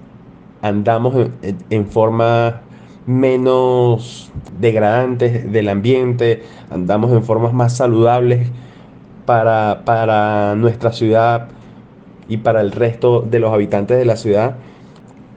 andamos 0.62 1.30
en, 1.70 1.86
forma 1.86 2.62
menos 3.06 4.32
degradantes 4.60 5.52
del 5.52 5.70
ambiente, 5.70 6.44
andamos 6.70 7.12
en 7.12 7.24
formas 7.24 7.54
más 7.54 7.78
saludables 7.78 8.48
para, 9.26 9.84
para 9.86 10.56
nuestra 10.56 10.92
ciudad 10.92 11.50
y 12.28 12.38
para 12.38 12.62
el 12.62 12.72
resto 12.72 13.22
de 13.22 13.40
los 13.40 13.54
habitantes 13.54 13.98
de 13.98 14.06
la 14.06 14.16
ciudad, 14.16 14.56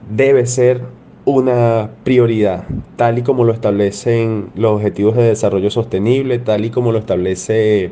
debe 0.09 0.45
ser 0.45 0.81
una 1.25 1.91
prioridad, 2.03 2.65
tal 2.95 3.19
y 3.19 3.21
como 3.21 3.43
lo 3.43 3.53
establecen 3.53 4.49
los 4.55 4.73
Objetivos 4.73 5.15
de 5.15 5.23
Desarrollo 5.23 5.69
Sostenible, 5.69 6.39
tal 6.39 6.65
y 6.65 6.71
como 6.71 6.91
lo 6.91 6.97
establece 6.97 7.91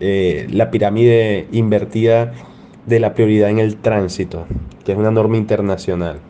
eh, 0.00 0.46
la 0.50 0.70
pirámide 0.70 1.48
invertida 1.50 2.32
de 2.86 3.00
la 3.00 3.14
prioridad 3.14 3.50
en 3.50 3.58
el 3.58 3.76
tránsito, 3.76 4.46
que 4.84 4.92
es 4.92 4.98
una 4.98 5.10
norma 5.10 5.36
internacional. 5.36 6.20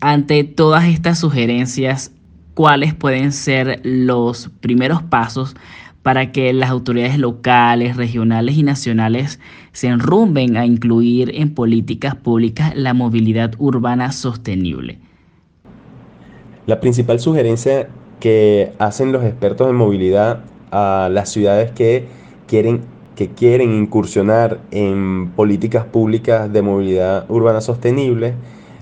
Ante 0.00 0.44
todas 0.44 0.84
estas 0.84 1.18
sugerencias, 1.18 2.12
¿cuáles 2.52 2.92
pueden 2.92 3.32
ser 3.32 3.80
los 3.82 4.50
primeros 4.60 5.02
pasos 5.02 5.56
para 6.02 6.32
que 6.32 6.52
las 6.52 6.68
autoridades 6.68 7.18
locales, 7.18 7.96
regionales 7.96 8.58
y 8.58 8.62
nacionales 8.62 9.40
se 9.72 9.88
enrumben 9.88 10.58
a 10.58 10.66
incluir 10.66 11.32
en 11.34 11.54
políticas 11.54 12.14
públicas 12.14 12.76
la 12.76 12.92
movilidad 12.92 13.54
urbana 13.58 14.12
sostenible? 14.12 14.98
La 16.66 16.78
principal 16.78 17.18
sugerencia 17.18 17.88
que 18.20 18.72
hacen 18.78 19.12
los 19.12 19.24
expertos 19.24 19.70
en 19.70 19.76
movilidad 19.76 20.44
a 20.72 21.08
las 21.10 21.30
ciudades 21.30 21.70
que 21.70 22.06
quieren, 22.46 22.82
que 23.14 23.28
quieren 23.30 23.72
incursionar 23.72 24.60
en 24.72 25.30
políticas 25.34 25.86
públicas 25.86 26.52
de 26.52 26.60
movilidad 26.60 27.24
urbana 27.30 27.62
sostenible, 27.62 28.34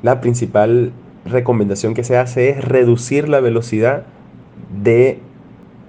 la 0.02 0.20
principal 0.20 0.92
recomendación 1.24 1.94
que 1.94 2.04
se 2.04 2.16
hace 2.16 2.50
es 2.50 2.64
reducir 2.64 3.28
la 3.28 3.40
velocidad 3.40 4.04
de 4.82 5.20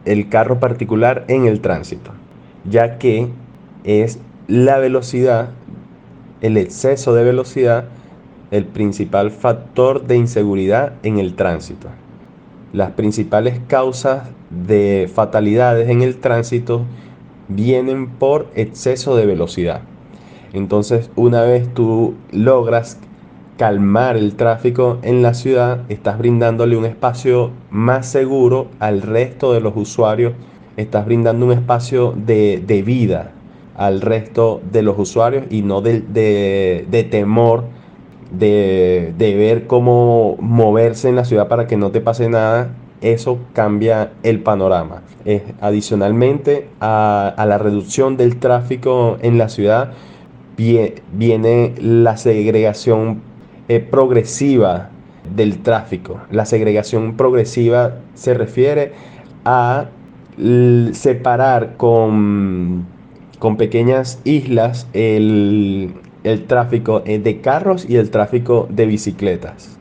el 0.06 0.30
carro 0.30 0.60
particular 0.60 1.26
en 1.28 1.45
el 1.45 1.62
tránsito, 1.62 2.12
ya 2.63 2.98
que 2.98 3.28
es 3.84 4.19
la 4.48 4.78
velocidad, 4.78 5.50
el 6.41 6.58
exceso 6.58 7.13
de 7.13 7.24
velocidad, 7.24 7.86
el 8.52 8.65
principal 8.65 9.32
factor 9.32 10.06
de 10.06 10.17
inseguridad 10.17 10.93
en 11.04 11.17
el 11.17 11.36
tránsito. 11.36 11.89
Las 12.74 12.91
principales 12.91 13.60
causas 13.67 14.30
de 14.50 15.10
fatalidades 15.13 15.89
en 15.89 16.02
el 16.02 16.17
tránsito 16.17 16.86
vienen 17.48 18.08
por 18.08 18.48
exceso 18.56 19.15
de 19.15 19.26
velocidad. 19.26 19.82
Entonces, 20.54 21.10
una 21.15 21.41
vez 21.43 21.74
tú 21.74 22.15
logras 22.32 23.00
calmar 23.58 24.18
el 24.18 24.36
tráfico 24.36 25.00
en 25.02 25.22
la 25.22 25.34
ciudad, 25.34 25.82
estás 25.89 26.18
brindándole 26.18 26.76
un 26.78 26.86
espacio 26.86 27.52
más 27.70 28.08
seguro 28.08 28.68
al 28.80 29.02
resto 29.02 29.54
de 29.54 29.62
los 29.62 29.76
usuarios, 29.76 30.34
estás 30.78 31.06
brindando 31.06 31.46
un 31.46 31.54
espacio 31.54 32.13
de, 32.15 32.84
vida 32.86 33.32
al 33.78 34.02
resto 34.02 34.62
de 34.72 34.82
los 34.82 34.98
usuarios 35.00 35.46
y 35.50 35.62
no 35.62 35.82
de, 35.82 37.08
temor 37.10 37.65
de, 38.32 39.13
ver 39.18 39.68
cómo 39.68 40.36
moverse 40.39 41.10
en 41.10 41.15
la 41.15 41.26
ciudad 41.26 41.48
para 41.48 41.68
que 41.68 41.78
no 41.78 41.91
te 41.91 42.02
pase 42.02 42.30
nada. 42.30 42.70
Eso 43.02 43.39
cambia 43.54 44.13
el 44.24 44.39
panorama. 44.39 45.04
adicionalmente 45.62 46.68
a, 46.80 47.34
a 47.38 47.46
la 47.46 47.58
reducción 47.58 48.18
del 48.18 48.38
tráfico 48.38 49.18
en 49.22 49.38
la 49.38 49.50
ciudad, 49.50 49.91
viene 50.58 51.74
la 51.78 52.18
segregación 52.18 53.22
eh, 53.67 53.80
progresiva 53.80 54.89
del 55.36 55.60
tráfico. 55.60 56.21
La 56.32 56.45
segregación 56.45 57.17
progresiva 57.17 57.95
se 58.13 58.34
refiere 58.34 58.93
a 59.43 59.88
separar 60.91 61.78
con, 61.78 62.86
con 63.39 63.58
pequeñas 63.58 64.19
islas 64.25 64.88
el, 64.93 65.93
el 66.23 66.45
tráfico 66.45 67.04
eh, 67.06 67.19
de 67.19 67.39
carros 67.41 67.89
y 67.89 67.95
el 67.97 68.10
tráfico 68.10 68.67
de 68.69 68.86
bicicletas. 68.86 69.78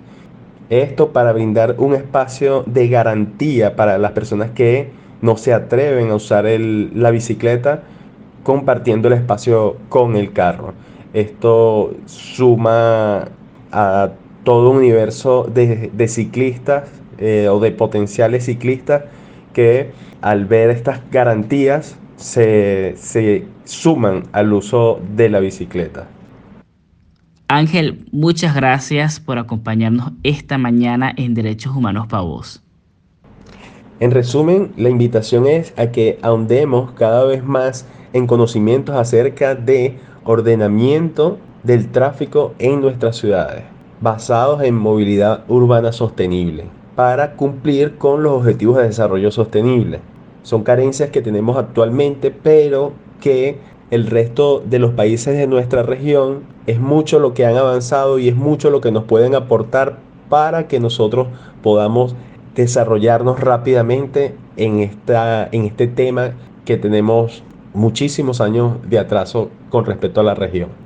Esto 0.71 1.13
para 1.13 1.33
brindar 1.33 1.75
un 1.79 1.95
espacio 1.95 2.63
de 2.67 2.89
garantía 2.89 3.77
para 3.77 3.99
las 3.99 4.13
personas 4.13 4.51
que 4.51 4.91
no 5.21 5.37
se 5.37 5.53
atreven 5.53 6.11
a 6.11 6.15
usar 6.15 6.47
la 6.47 7.11
bicicleta 7.11 7.83
compartiendo 8.43 9.09
el 9.09 9.15
espacio 9.15 9.77
con 9.89 10.17
el 10.17 10.33
carro. 10.33 10.73
Esto 11.13 11.95
suma 12.07 13.29
a 13.75 14.13
todo 14.45 14.71
un 14.71 14.79
universo 14.79 15.51
de, 15.53 16.09
ciclistas 16.09 16.89
eh, 17.19 17.49
o 17.51 17.61
de 17.61 17.73
potenciales 17.73 18.45
ciclistas 18.45 19.05
que 19.53 19.91
al 20.23 20.47
ver 20.47 20.71
estas 20.71 21.01
garantías 21.11 21.97
se, 22.17 22.95
se 22.97 23.47
suman 23.65 24.25
al 24.33 24.53
uso 24.53 25.01
de 25.17 25.29
la 25.29 25.41
bicicleta. 25.41 26.07
Ángel, 27.49 28.07
muchas 28.11 28.55
gracias 28.55 29.21
por 29.21 29.39
acompañarnos 29.39 30.13
esta 30.23 30.57
mañana 30.57 31.13
en 31.17 31.35
Derechos 31.35 31.77
Humanos 31.77 32.07
para 32.07 32.23
Vos. 32.23 32.63
En 34.01 34.11
resumen, 34.11 34.73
la 34.77 34.89
invitación 34.89 35.47
es 35.47 35.73
a 35.79 35.93
que 35.93 36.19
ahondemos 36.23 36.93
cada 36.93 37.25
vez 37.25 37.45
más 37.45 37.87
en 38.13 38.27
conocimientos 38.27 38.97
acerca 38.97 39.55
de 39.55 39.99
ordenamiento 40.25 41.39
del 41.65 41.91
tráfico 41.91 42.55
en 42.59 42.81
nuestras 42.81 43.17
ciudades, 43.17 43.65
basados 44.01 44.63
en 44.63 44.75
movilidad 44.75 45.45
urbana 45.49 45.93
sostenible, 45.93 46.67
para 46.95 47.33
cumplir 47.33 47.97
con 47.97 48.23
los 48.23 48.35
objetivos 48.35 48.77
de 48.77 48.85
desarrollo 48.85 49.31
sostenible. 49.31 50.01
Son 50.43 50.63
carencias 50.63 51.11
que 51.11 51.23
tenemos 51.23 51.57
actualmente, 51.57 52.31
pero 52.31 52.93
que 53.21 53.59
el 53.91 54.07
resto 54.07 54.63
de 54.65 54.79
los 54.79 54.93
países 54.93 55.37
de 55.37 55.47
nuestra 55.47 55.83
región 55.83 56.41
es 56.67 56.81
mucho 56.81 57.19
lo 57.19 57.33
que 57.33 57.47
han 57.47 57.57
avanzado 57.57 58.19
y 58.19 58.29
es 58.29 58.37
mucho 58.37 58.71
lo 58.71 58.81
que 58.81 58.93
nos 58.93 59.05
pueden 59.05 59.35
aportar 59.35 59.97
para 60.29 60.69
que 60.69 60.81
nosotros 60.81 61.29
podamos 61.63 62.15
desarrollarnos 62.55 63.41
rápidamente 63.41 64.35
en, 64.57 64.81
esta, 64.81 65.49
en 65.51 65.65
este 65.65 65.87
tema 65.87 66.33
que 66.65 66.77
tenemos 66.77 67.43
muchísimos 67.73 68.41
años 68.41 68.75
de 68.89 68.99
atraso 68.99 69.51
con 69.71 69.85
respecto 69.87 70.21
a 70.21 70.25
la 70.25 70.35
región. 70.35 70.84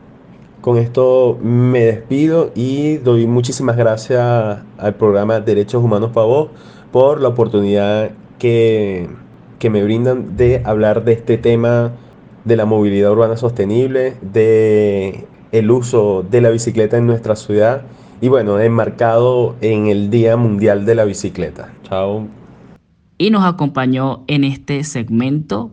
Con 0.68 0.76
esto 0.76 1.38
me 1.42 1.80
despido 1.80 2.52
y 2.54 2.98
doy 2.98 3.26
muchísimas 3.26 3.74
gracias 3.78 4.20
al 4.76 4.94
programa 4.96 5.40
Derechos 5.40 5.82
Humanos 5.82 6.10
para 6.12 6.26
Vos 6.26 6.50
por 6.92 7.22
la 7.22 7.28
oportunidad 7.28 8.10
que, 8.38 9.08
que 9.58 9.70
me 9.70 9.82
brindan 9.82 10.36
de 10.36 10.60
hablar 10.66 11.04
de 11.04 11.14
este 11.14 11.38
tema 11.38 11.92
de 12.44 12.56
la 12.56 12.66
movilidad 12.66 13.12
urbana 13.12 13.38
sostenible, 13.38 14.18
de 14.20 15.24
el 15.52 15.70
uso 15.70 16.22
de 16.30 16.42
la 16.42 16.50
bicicleta 16.50 16.98
en 16.98 17.06
nuestra 17.06 17.34
ciudad 17.34 17.84
y 18.20 18.28
bueno, 18.28 18.60
enmarcado 18.60 19.56
en 19.62 19.86
el 19.86 20.10
Día 20.10 20.36
Mundial 20.36 20.84
de 20.84 20.94
la 20.96 21.06
Bicicleta. 21.06 21.72
Chao. 21.84 22.28
Y 23.16 23.30
nos 23.30 23.46
acompañó 23.46 24.22
en 24.26 24.44
este 24.44 24.84
segmento 24.84 25.70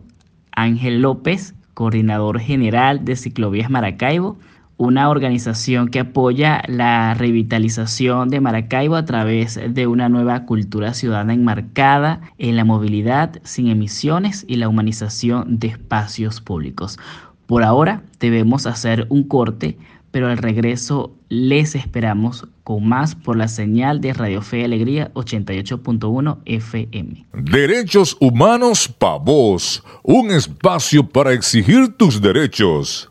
Ángel 0.52 1.02
López, 1.02 1.54
coordinador 1.74 2.40
general 2.40 3.04
de 3.04 3.14
Ciclovías 3.16 3.68
Maracaibo 3.68 4.38
una 4.78 5.08
organización 5.08 5.88
que 5.88 6.00
apoya 6.00 6.62
la 6.68 7.14
revitalización 7.14 8.28
de 8.28 8.40
Maracaibo 8.40 8.96
a 8.96 9.04
través 9.04 9.58
de 9.68 9.86
una 9.86 10.08
nueva 10.08 10.44
cultura 10.44 10.92
ciudadana 10.92 11.34
enmarcada 11.34 12.20
en 12.38 12.56
la 12.56 12.64
movilidad 12.64 13.40
sin 13.42 13.68
emisiones 13.68 14.44
y 14.46 14.56
la 14.56 14.68
humanización 14.68 15.58
de 15.58 15.68
espacios 15.68 16.40
públicos. 16.40 16.98
Por 17.46 17.62
ahora 17.62 18.02
debemos 18.20 18.66
hacer 18.66 19.06
un 19.08 19.24
corte, 19.24 19.78
pero 20.10 20.28
al 20.28 20.38
regreso 20.38 21.12
les 21.28 21.74
esperamos 21.74 22.46
con 22.64 22.86
más 22.86 23.14
por 23.14 23.36
la 23.36 23.48
señal 23.48 24.00
de 24.00 24.12
Radio 24.12 24.42
Fe 24.42 24.60
y 24.60 24.64
Alegría 24.64 25.10
88.1 25.14 26.38
FM. 26.44 27.26
Derechos 27.32 28.16
humanos 28.20 28.88
para 28.88 29.18
vos, 29.18 29.82
un 30.02 30.30
espacio 30.30 31.08
para 31.08 31.32
exigir 31.32 31.96
tus 31.96 32.20
derechos. 32.20 33.10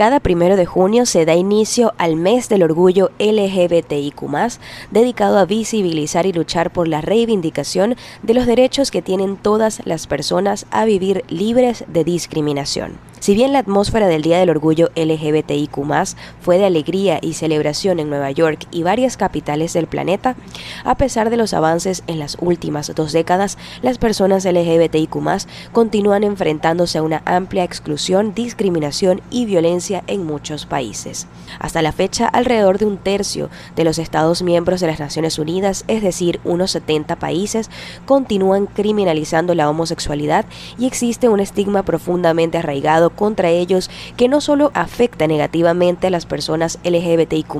Cada 0.00 0.20
primero 0.20 0.56
de 0.56 0.64
junio 0.64 1.04
se 1.04 1.26
da 1.26 1.34
inicio 1.34 1.92
al 1.98 2.16
mes 2.16 2.48
del 2.48 2.62
orgullo 2.62 3.10
LGBTIQ, 3.18 4.22
dedicado 4.90 5.38
a 5.38 5.44
visibilizar 5.44 6.24
y 6.24 6.32
luchar 6.32 6.72
por 6.72 6.88
la 6.88 7.02
reivindicación 7.02 7.96
de 8.22 8.32
los 8.32 8.46
derechos 8.46 8.90
que 8.90 9.02
tienen 9.02 9.36
todas 9.36 9.82
las 9.84 10.06
personas 10.06 10.64
a 10.70 10.86
vivir 10.86 11.22
libres 11.28 11.84
de 11.86 12.04
discriminación. 12.04 13.09
Si 13.20 13.34
bien 13.34 13.52
la 13.52 13.58
atmósfera 13.58 14.08
del 14.08 14.22
Día 14.22 14.38
del 14.38 14.48
Orgullo 14.48 14.88
LGBTIQ 14.96 15.76
fue 16.40 16.56
de 16.56 16.64
alegría 16.64 17.18
y 17.20 17.34
celebración 17.34 18.00
en 18.00 18.08
Nueva 18.08 18.30
York 18.30 18.66
y 18.70 18.82
varias 18.82 19.18
capitales 19.18 19.74
del 19.74 19.86
planeta, 19.86 20.36
a 20.84 20.94
pesar 20.94 21.28
de 21.28 21.36
los 21.36 21.52
avances 21.52 22.02
en 22.06 22.18
las 22.18 22.38
últimas 22.40 22.94
dos 22.94 23.12
décadas, 23.12 23.58
las 23.82 23.98
personas 23.98 24.46
LGBTIQ 24.46 25.10
continúan 25.70 26.24
enfrentándose 26.24 26.96
a 26.96 27.02
una 27.02 27.20
amplia 27.26 27.62
exclusión, 27.62 28.32
discriminación 28.34 29.20
y 29.30 29.44
violencia 29.44 30.02
en 30.06 30.24
muchos 30.24 30.64
países. 30.64 31.26
Hasta 31.58 31.82
la 31.82 31.92
fecha, 31.92 32.26
alrededor 32.26 32.78
de 32.78 32.86
un 32.86 32.96
tercio 32.96 33.50
de 33.76 33.84
los 33.84 33.98
Estados 33.98 34.40
miembros 34.40 34.80
de 34.80 34.86
las 34.86 34.98
Naciones 34.98 35.38
Unidas, 35.38 35.84
es 35.88 36.02
decir, 36.02 36.40
unos 36.44 36.70
70 36.70 37.16
países, 37.16 37.68
continúan 38.06 38.64
criminalizando 38.64 39.54
la 39.54 39.68
homosexualidad 39.68 40.46
y 40.78 40.86
existe 40.86 41.28
un 41.28 41.40
estigma 41.40 41.82
profundamente 41.82 42.56
arraigado 42.56 43.09
contra 43.10 43.50
ellos 43.50 43.90
que 44.16 44.28
no 44.28 44.40
solo 44.40 44.70
afecta 44.74 45.26
negativamente 45.26 46.06
a 46.06 46.10
las 46.10 46.26
personas 46.26 46.78
LGBTIQ, 46.84 47.50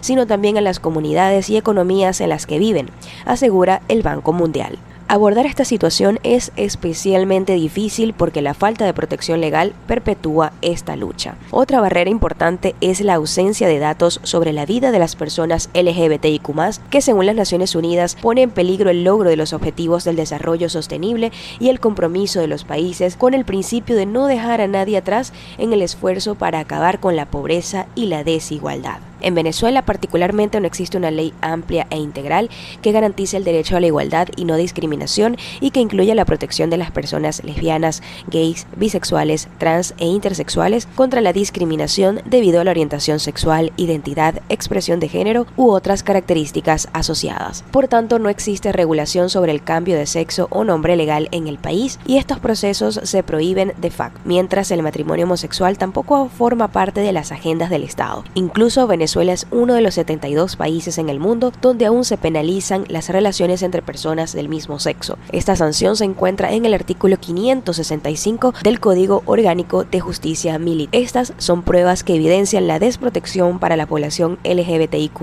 sino 0.00 0.26
también 0.26 0.58
a 0.58 0.60
las 0.60 0.80
comunidades 0.80 1.48
y 1.50 1.56
economías 1.56 2.20
en 2.20 2.30
las 2.30 2.46
que 2.46 2.58
viven, 2.58 2.90
asegura 3.24 3.82
el 3.88 4.02
Banco 4.02 4.32
Mundial. 4.32 4.78
Abordar 5.08 5.46
esta 5.46 5.64
situación 5.64 6.18
es 6.24 6.50
especialmente 6.56 7.52
difícil 7.52 8.12
porque 8.12 8.42
la 8.42 8.54
falta 8.54 8.84
de 8.84 8.92
protección 8.92 9.40
legal 9.40 9.72
perpetúa 9.86 10.52
esta 10.62 10.96
lucha. 10.96 11.36
Otra 11.52 11.80
barrera 11.80 12.10
importante 12.10 12.74
es 12.80 13.00
la 13.00 13.14
ausencia 13.14 13.68
de 13.68 13.78
datos 13.78 14.18
sobre 14.24 14.52
la 14.52 14.66
vida 14.66 14.90
de 14.90 14.98
las 14.98 15.14
personas 15.14 15.70
LGBTIQ, 15.74 16.50
que 16.90 17.00
según 17.00 17.26
las 17.26 17.36
Naciones 17.36 17.76
Unidas 17.76 18.16
pone 18.20 18.42
en 18.42 18.50
peligro 18.50 18.90
el 18.90 19.04
logro 19.04 19.30
de 19.30 19.36
los 19.36 19.52
objetivos 19.52 20.02
del 20.02 20.16
desarrollo 20.16 20.68
sostenible 20.68 21.30
y 21.60 21.68
el 21.68 21.78
compromiso 21.78 22.40
de 22.40 22.48
los 22.48 22.64
países 22.64 23.14
con 23.14 23.32
el 23.32 23.44
principio 23.44 23.94
de 23.94 24.06
no 24.06 24.26
dejar 24.26 24.60
a 24.60 24.66
nadie 24.66 24.96
atrás 24.96 25.32
en 25.58 25.72
el 25.72 25.82
esfuerzo 25.82 26.34
para 26.34 26.58
acabar 26.58 26.98
con 26.98 27.14
la 27.14 27.26
pobreza 27.26 27.86
y 27.94 28.06
la 28.06 28.24
desigualdad. 28.24 28.98
En 29.20 29.34
Venezuela 29.34 29.82
particularmente 29.82 30.60
no 30.60 30.66
existe 30.66 30.96
una 30.96 31.10
ley 31.10 31.32
amplia 31.40 31.86
e 31.90 31.98
integral 31.98 32.50
que 32.82 32.92
garantice 32.92 33.36
el 33.36 33.44
derecho 33.44 33.76
a 33.76 33.80
la 33.80 33.86
igualdad 33.86 34.28
y 34.36 34.44
no 34.44 34.56
discriminación 34.56 35.36
y 35.60 35.70
que 35.70 35.80
incluya 35.80 36.14
la 36.14 36.24
protección 36.24 36.70
de 36.70 36.76
las 36.76 36.90
personas 36.90 37.42
lesbianas, 37.44 38.02
gays, 38.28 38.66
bisexuales, 38.76 39.48
trans 39.58 39.94
e 39.98 40.06
intersexuales 40.06 40.86
contra 40.94 41.20
la 41.20 41.32
discriminación 41.32 42.20
debido 42.24 42.60
a 42.60 42.64
la 42.64 42.70
orientación 42.70 43.20
sexual, 43.20 43.72
identidad, 43.76 44.42
expresión 44.48 45.00
de 45.00 45.08
género 45.08 45.46
u 45.56 45.70
otras 45.70 46.02
características 46.02 46.88
asociadas. 46.92 47.64
Por 47.70 47.88
tanto, 47.88 48.18
no 48.18 48.28
existe 48.28 48.72
regulación 48.72 49.30
sobre 49.30 49.52
el 49.52 49.62
cambio 49.62 49.96
de 49.96 50.06
sexo 50.06 50.48
o 50.50 50.64
nombre 50.64 50.96
legal 50.96 51.28
en 51.32 51.46
el 51.48 51.58
país 51.58 51.98
y 52.06 52.18
estos 52.18 52.38
procesos 52.38 53.00
se 53.02 53.22
prohíben 53.22 53.72
de 53.78 53.90
facto, 53.90 54.20
mientras 54.24 54.70
el 54.70 54.82
matrimonio 54.82 55.24
homosexual 55.24 55.78
tampoco 55.78 56.28
forma 56.28 56.68
parte 56.68 57.00
de 57.00 57.12
las 57.12 57.32
agendas 57.32 57.70
del 57.70 57.82
Estado. 57.82 58.24
Incluso 58.34 58.86
Venezuela 58.86 59.05
es 59.06 59.46
uno 59.50 59.74
de 59.74 59.80
los 59.80 59.94
72 59.94 60.56
países 60.56 60.98
en 60.98 61.08
el 61.08 61.20
mundo 61.20 61.52
donde 61.60 61.86
aún 61.86 62.04
se 62.04 62.16
penalizan 62.18 62.84
las 62.88 63.08
relaciones 63.08 63.62
entre 63.62 63.82
personas 63.82 64.32
del 64.32 64.48
mismo 64.48 64.78
sexo. 64.78 65.18
Esta 65.32 65.56
sanción 65.56 65.96
se 65.96 66.04
encuentra 66.04 66.52
en 66.52 66.66
el 66.66 66.74
artículo 66.74 67.16
565 67.18 68.54
del 68.62 68.80
Código 68.80 69.22
Orgánico 69.26 69.84
de 69.84 70.00
Justicia 70.00 70.58
Militar. 70.58 71.00
Estas 71.00 71.32
son 71.38 71.62
pruebas 71.62 72.04
que 72.04 72.14
evidencian 72.14 72.66
la 72.66 72.78
desprotección 72.78 73.58
para 73.58 73.76
la 73.76 73.86
población 73.86 74.38
LGBTIQ+, 74.44 75.20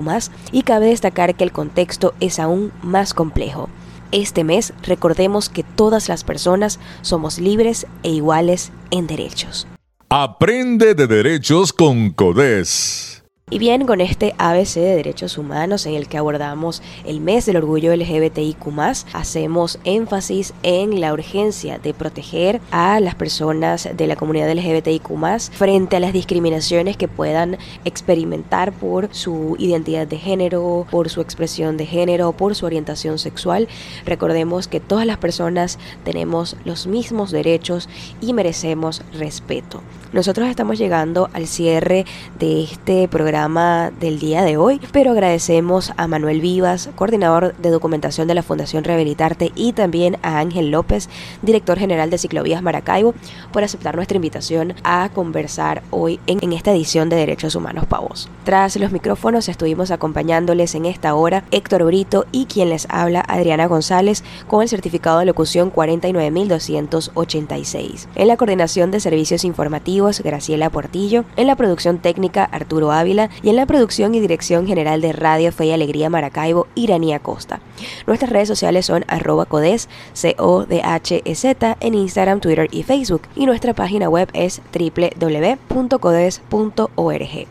y 0.52 0.62
cabe 0.62 0.86
destacar 0.86 1.34
que 1.34 1.44
el 1.44 1.52
contexto 1.52 2.14
es 2.20 2.38
aún 2.38 2.72
más 2.82 3.14
complejo. 3.14 3.68
Este 4.12 4.44
mes 4.44 4.72
recordemos 4.82 5.48
que 5.48 5.64
todas 5.64 6.08
las 6.08 6.24
personas 6.24 6.78
somos 7.02 7.38
libres 7.38 7.86
e 8.02 8.10
iguales 8.10 8.70
en 8.90 9.06
derechos. 9.06 9.66
Aprende 10.08 10.94
de 10.94 11.08
derechos 11.08 11.72
con 11.72 12.10
CODES. 12.10 13.13
Y 13.54 13.60
bien, 13.60 13.86
con 13.86 14.00
este 14.00 14.34
ABC 14.38 14.74
de 14.80 14.96
Derechos 14.96 15.38
Humanos 15.38 15.86
en 15.86 15.94
el 15.94 16.08
que 16.08 16.18
abordamos 16.18 16.82
el 17.06 17.20
mes 17.20 17.46
del 17.46 17.58
orgullo 17.58 17.94
LGBTIQ, 17.94 18.66
hacemos 19.12 19.78
énfasis 19.84 20.52
en 20.64 21.00
la 21.00 21.12
urgencia 21.12 21.78
de 21.78 21.94
proteger 21.94 22.60
a 22.72 22.98
las 22.98 23.14
personas 23.14 23.88
de 23.96 24.06
la 24.08 24.16
comunidad 24.16 24.52
LGBTIQ 24.52 25.06
frente 25.52 25.94
a 25.94 26.00
las 26.00 26.12
discriminaciones 26.12 26.96
que 26.96 27.06
puedan 27.06 27.56
experimentar 27.84 28.72
por 28.72 29.14
su 29.14 29.54
identidad 29.60 30.08
de 30.08 30.18
género, 30.18 30.88
por 30.90 31.08
su 31.08 31.20
expresión 31.20 31.76
de 31.76 31.86
género, 31.86 32.32
por 32.32 32.56
su 32.56 32.66
orientación 32.66 33.20
sexual. 33.20 33.68
Recordemos 34.04 34.66
que 34.66 34.80
todas 34.80 35.06
las 35.06 35.18
personas 35.18 35.78
tenemos 36.02 36.56
los 36.64 36.88
mismos 36.88 37.30
derechos 37.30 37.88
y 38.20 38.32
merecemos 38.32 39.02
respeto. 39.16 39.80
Nosotros 40.14 40.48
estamos 40.48 40.78
llegando 40.78 41.28
al 41.32 41.48
cierre 41.48 42.06
de 42.38 42.62
este 42.62 43.08
programa 43.08 43.90
del 43.98 44.20
día 44.20 44.42
de 44.42 44.56
hoy, 44.56 44.80
pero 44.92 45.10
agradecemos 45.10 45.92
a 45.96 46.06
Manuel 46.06 46.40
Vivas, 46.40 46.90
coordinador 46.94 47.56
de 47.56 47.70
documentación 47.70 48.28
de 48.28 48.34
la 48.34 48.44
Fundación 48.44 48.84
Rehabilitarte, 48.84 49.50
y 49.56 49.72
también 49.72 50.18
a 50.22 50.38
Ángel 50.38 50.70
López, 50.70 51.08
director 51.42 51.80
general 51.80 52.10
de 52.10 52.18
Ciclovías 52.18 52.62
Maracaibo, 52.62 53.12
por 53.52 53.64
aceptar 53.64 53.96
nuestra 53.96 54.14
invitación 54.14 54.74
a 54.84 55.10
conversar 55.12 55.82
hoy 55.90 56.20
en, 56.28 56.52
esta 56.52 56.70
edición 56.70 57.08
de 57.08 57.16
Derechos 57.16 57.56
Humanos 57.56 57.86
Pavos. 57.86 58.28
Tras 58.44 58.76
los 58.76 58.92
micrófonos 58.92 59.48
estuvimos 59.48 59.90
acompañándoles 59.90 60.76
en 60.76 60.86
esta 60.86 61.16
hora 61.16 61.42
Héctor 61.50 61.86
Brito 61.86 62.26
y 62.30 62.46
quien 62.46 62.70
les 62.70 62.86
habla 62.88 63.24
Adriana 63.26 63.66
González 63.66 64.22
con 64.46 64.62
el 64.62 64.68
certificado 64.68 65.18
de 65.18 65.24
locución 65.24 65.70
49286. 65.70 68.08
En 68.14 68.28
la 68.28 68.36
coordinación 68.36 68.92
de 68.92 69.00
servicios 69.00 69.42
informativos 69.42 70.03
Graciela 70.04 70.70
Portillo, 70.70 71.24
en 71.36 71.46
la 71.46 71.56
producción 71.56 71.98
técnica 71.98 72.44
Arturo 72.44 72.92
Ávila 72.92 73.30
y 73.42 73.48
en 73.48 73.56
la 73.56 73.66
producción 73.66 74.14
y 74.14 74.20
dirección 74.20 74.66
general 74.66 75.00
de 75.00 75.12
Radio 75.12 75.50
Fe 75.52 75.66
y 75.66 75.72
Alegría 75.72 76.10
Maracaibo, 76.10 76.66
Iranía 76.74 77.18
Costa. 77.18 77.60
Nuestras 78.06 78.30
redes 78.30 78.48
sociales 78.48 78.86
son 78.86 79.04
arroba 79.08 79.46
codes, 79.46 79.88
C-O-D-H-E-Z, 80.12 81.76
en 81.80 81.94
Instagram, 81.94 82.40
Twitter 82.40 82.68
y 82.70 82.82
Facebook. 82.82 83.22
Y 83.34 83.46
nuestra 83.46 83.72
página 83.72 84.08
web 84.08 84.28
es 84.32 84.60
www.codes.org. 84.72 85.46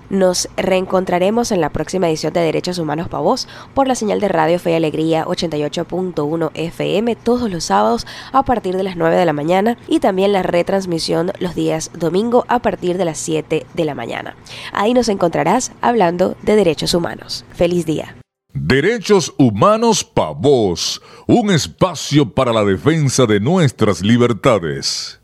Nos 0.09 0.49
reencontraremos 0.55 1.51
en 1.51 1.61
la 1.61 1.69
próxima 1.69 2.07
edición 2.07 2.33
de 2.33 2.41
Derechos 2.41 2.77
Humanos 2.77 3.07
para 3.09 3.21
Vos 3.21 3.47
por 3.73 3.87
la 3.87 3.95
señal 3.95 4.19
de 4.19 4.27
Radio 4.27 4.59
Fe 4.59 4.71
y 4.71 4.75
Alegría 4.75 5.25
88.1 5.25 6.51
FM 6.53 7.15
todos 7.15 7.49
los 7.49 7.65
sábados 7.65 8.05
a 8.31 8.43
partir 8.43 8.75
de 8.75 8.83
las 8.83 8.95
9 8.95 9.15
de 9.15 9.25
la 9.25 9.33
mañana 9.33 9.77
y 9.87 9.99
también 9.99 10.33
la 10.33 10.43
retransmisión 10.43 11.31
los 11.39 11.55
días 11.55 11.91
domingo 11.93 12.42
a 12.47 12.60
partir 12.60 12.97
de 12.97 13.06
las 13.06 13.17
7 13.17 13.65
de 13.73 13.86
la 13.86 13.95
mañana. 13.95 14.36
Ahí 14.71 14.93
nos 14.93 15.10
encontrarás 15.10 15.71
hablando 15.82 16.36
de 16.41 16.56
derechos 16.56 16.93
humanos. 16.93 17.45
Feliz 17.53 17.86
día. 17.86 18.15
Derechos 18.53 19.34
Humanos 19.39 20.03
Pa' 20.03 20.29
Vos, 20.29 21.01
un 21.25 21.49
espacio 21.49 22.34
para 22.36 22.53
la 22.53 22.63
defensa 22.63 23.25
de 23.25 23.39
nuestras 23.39 24.01
libertades. 24.01 25.22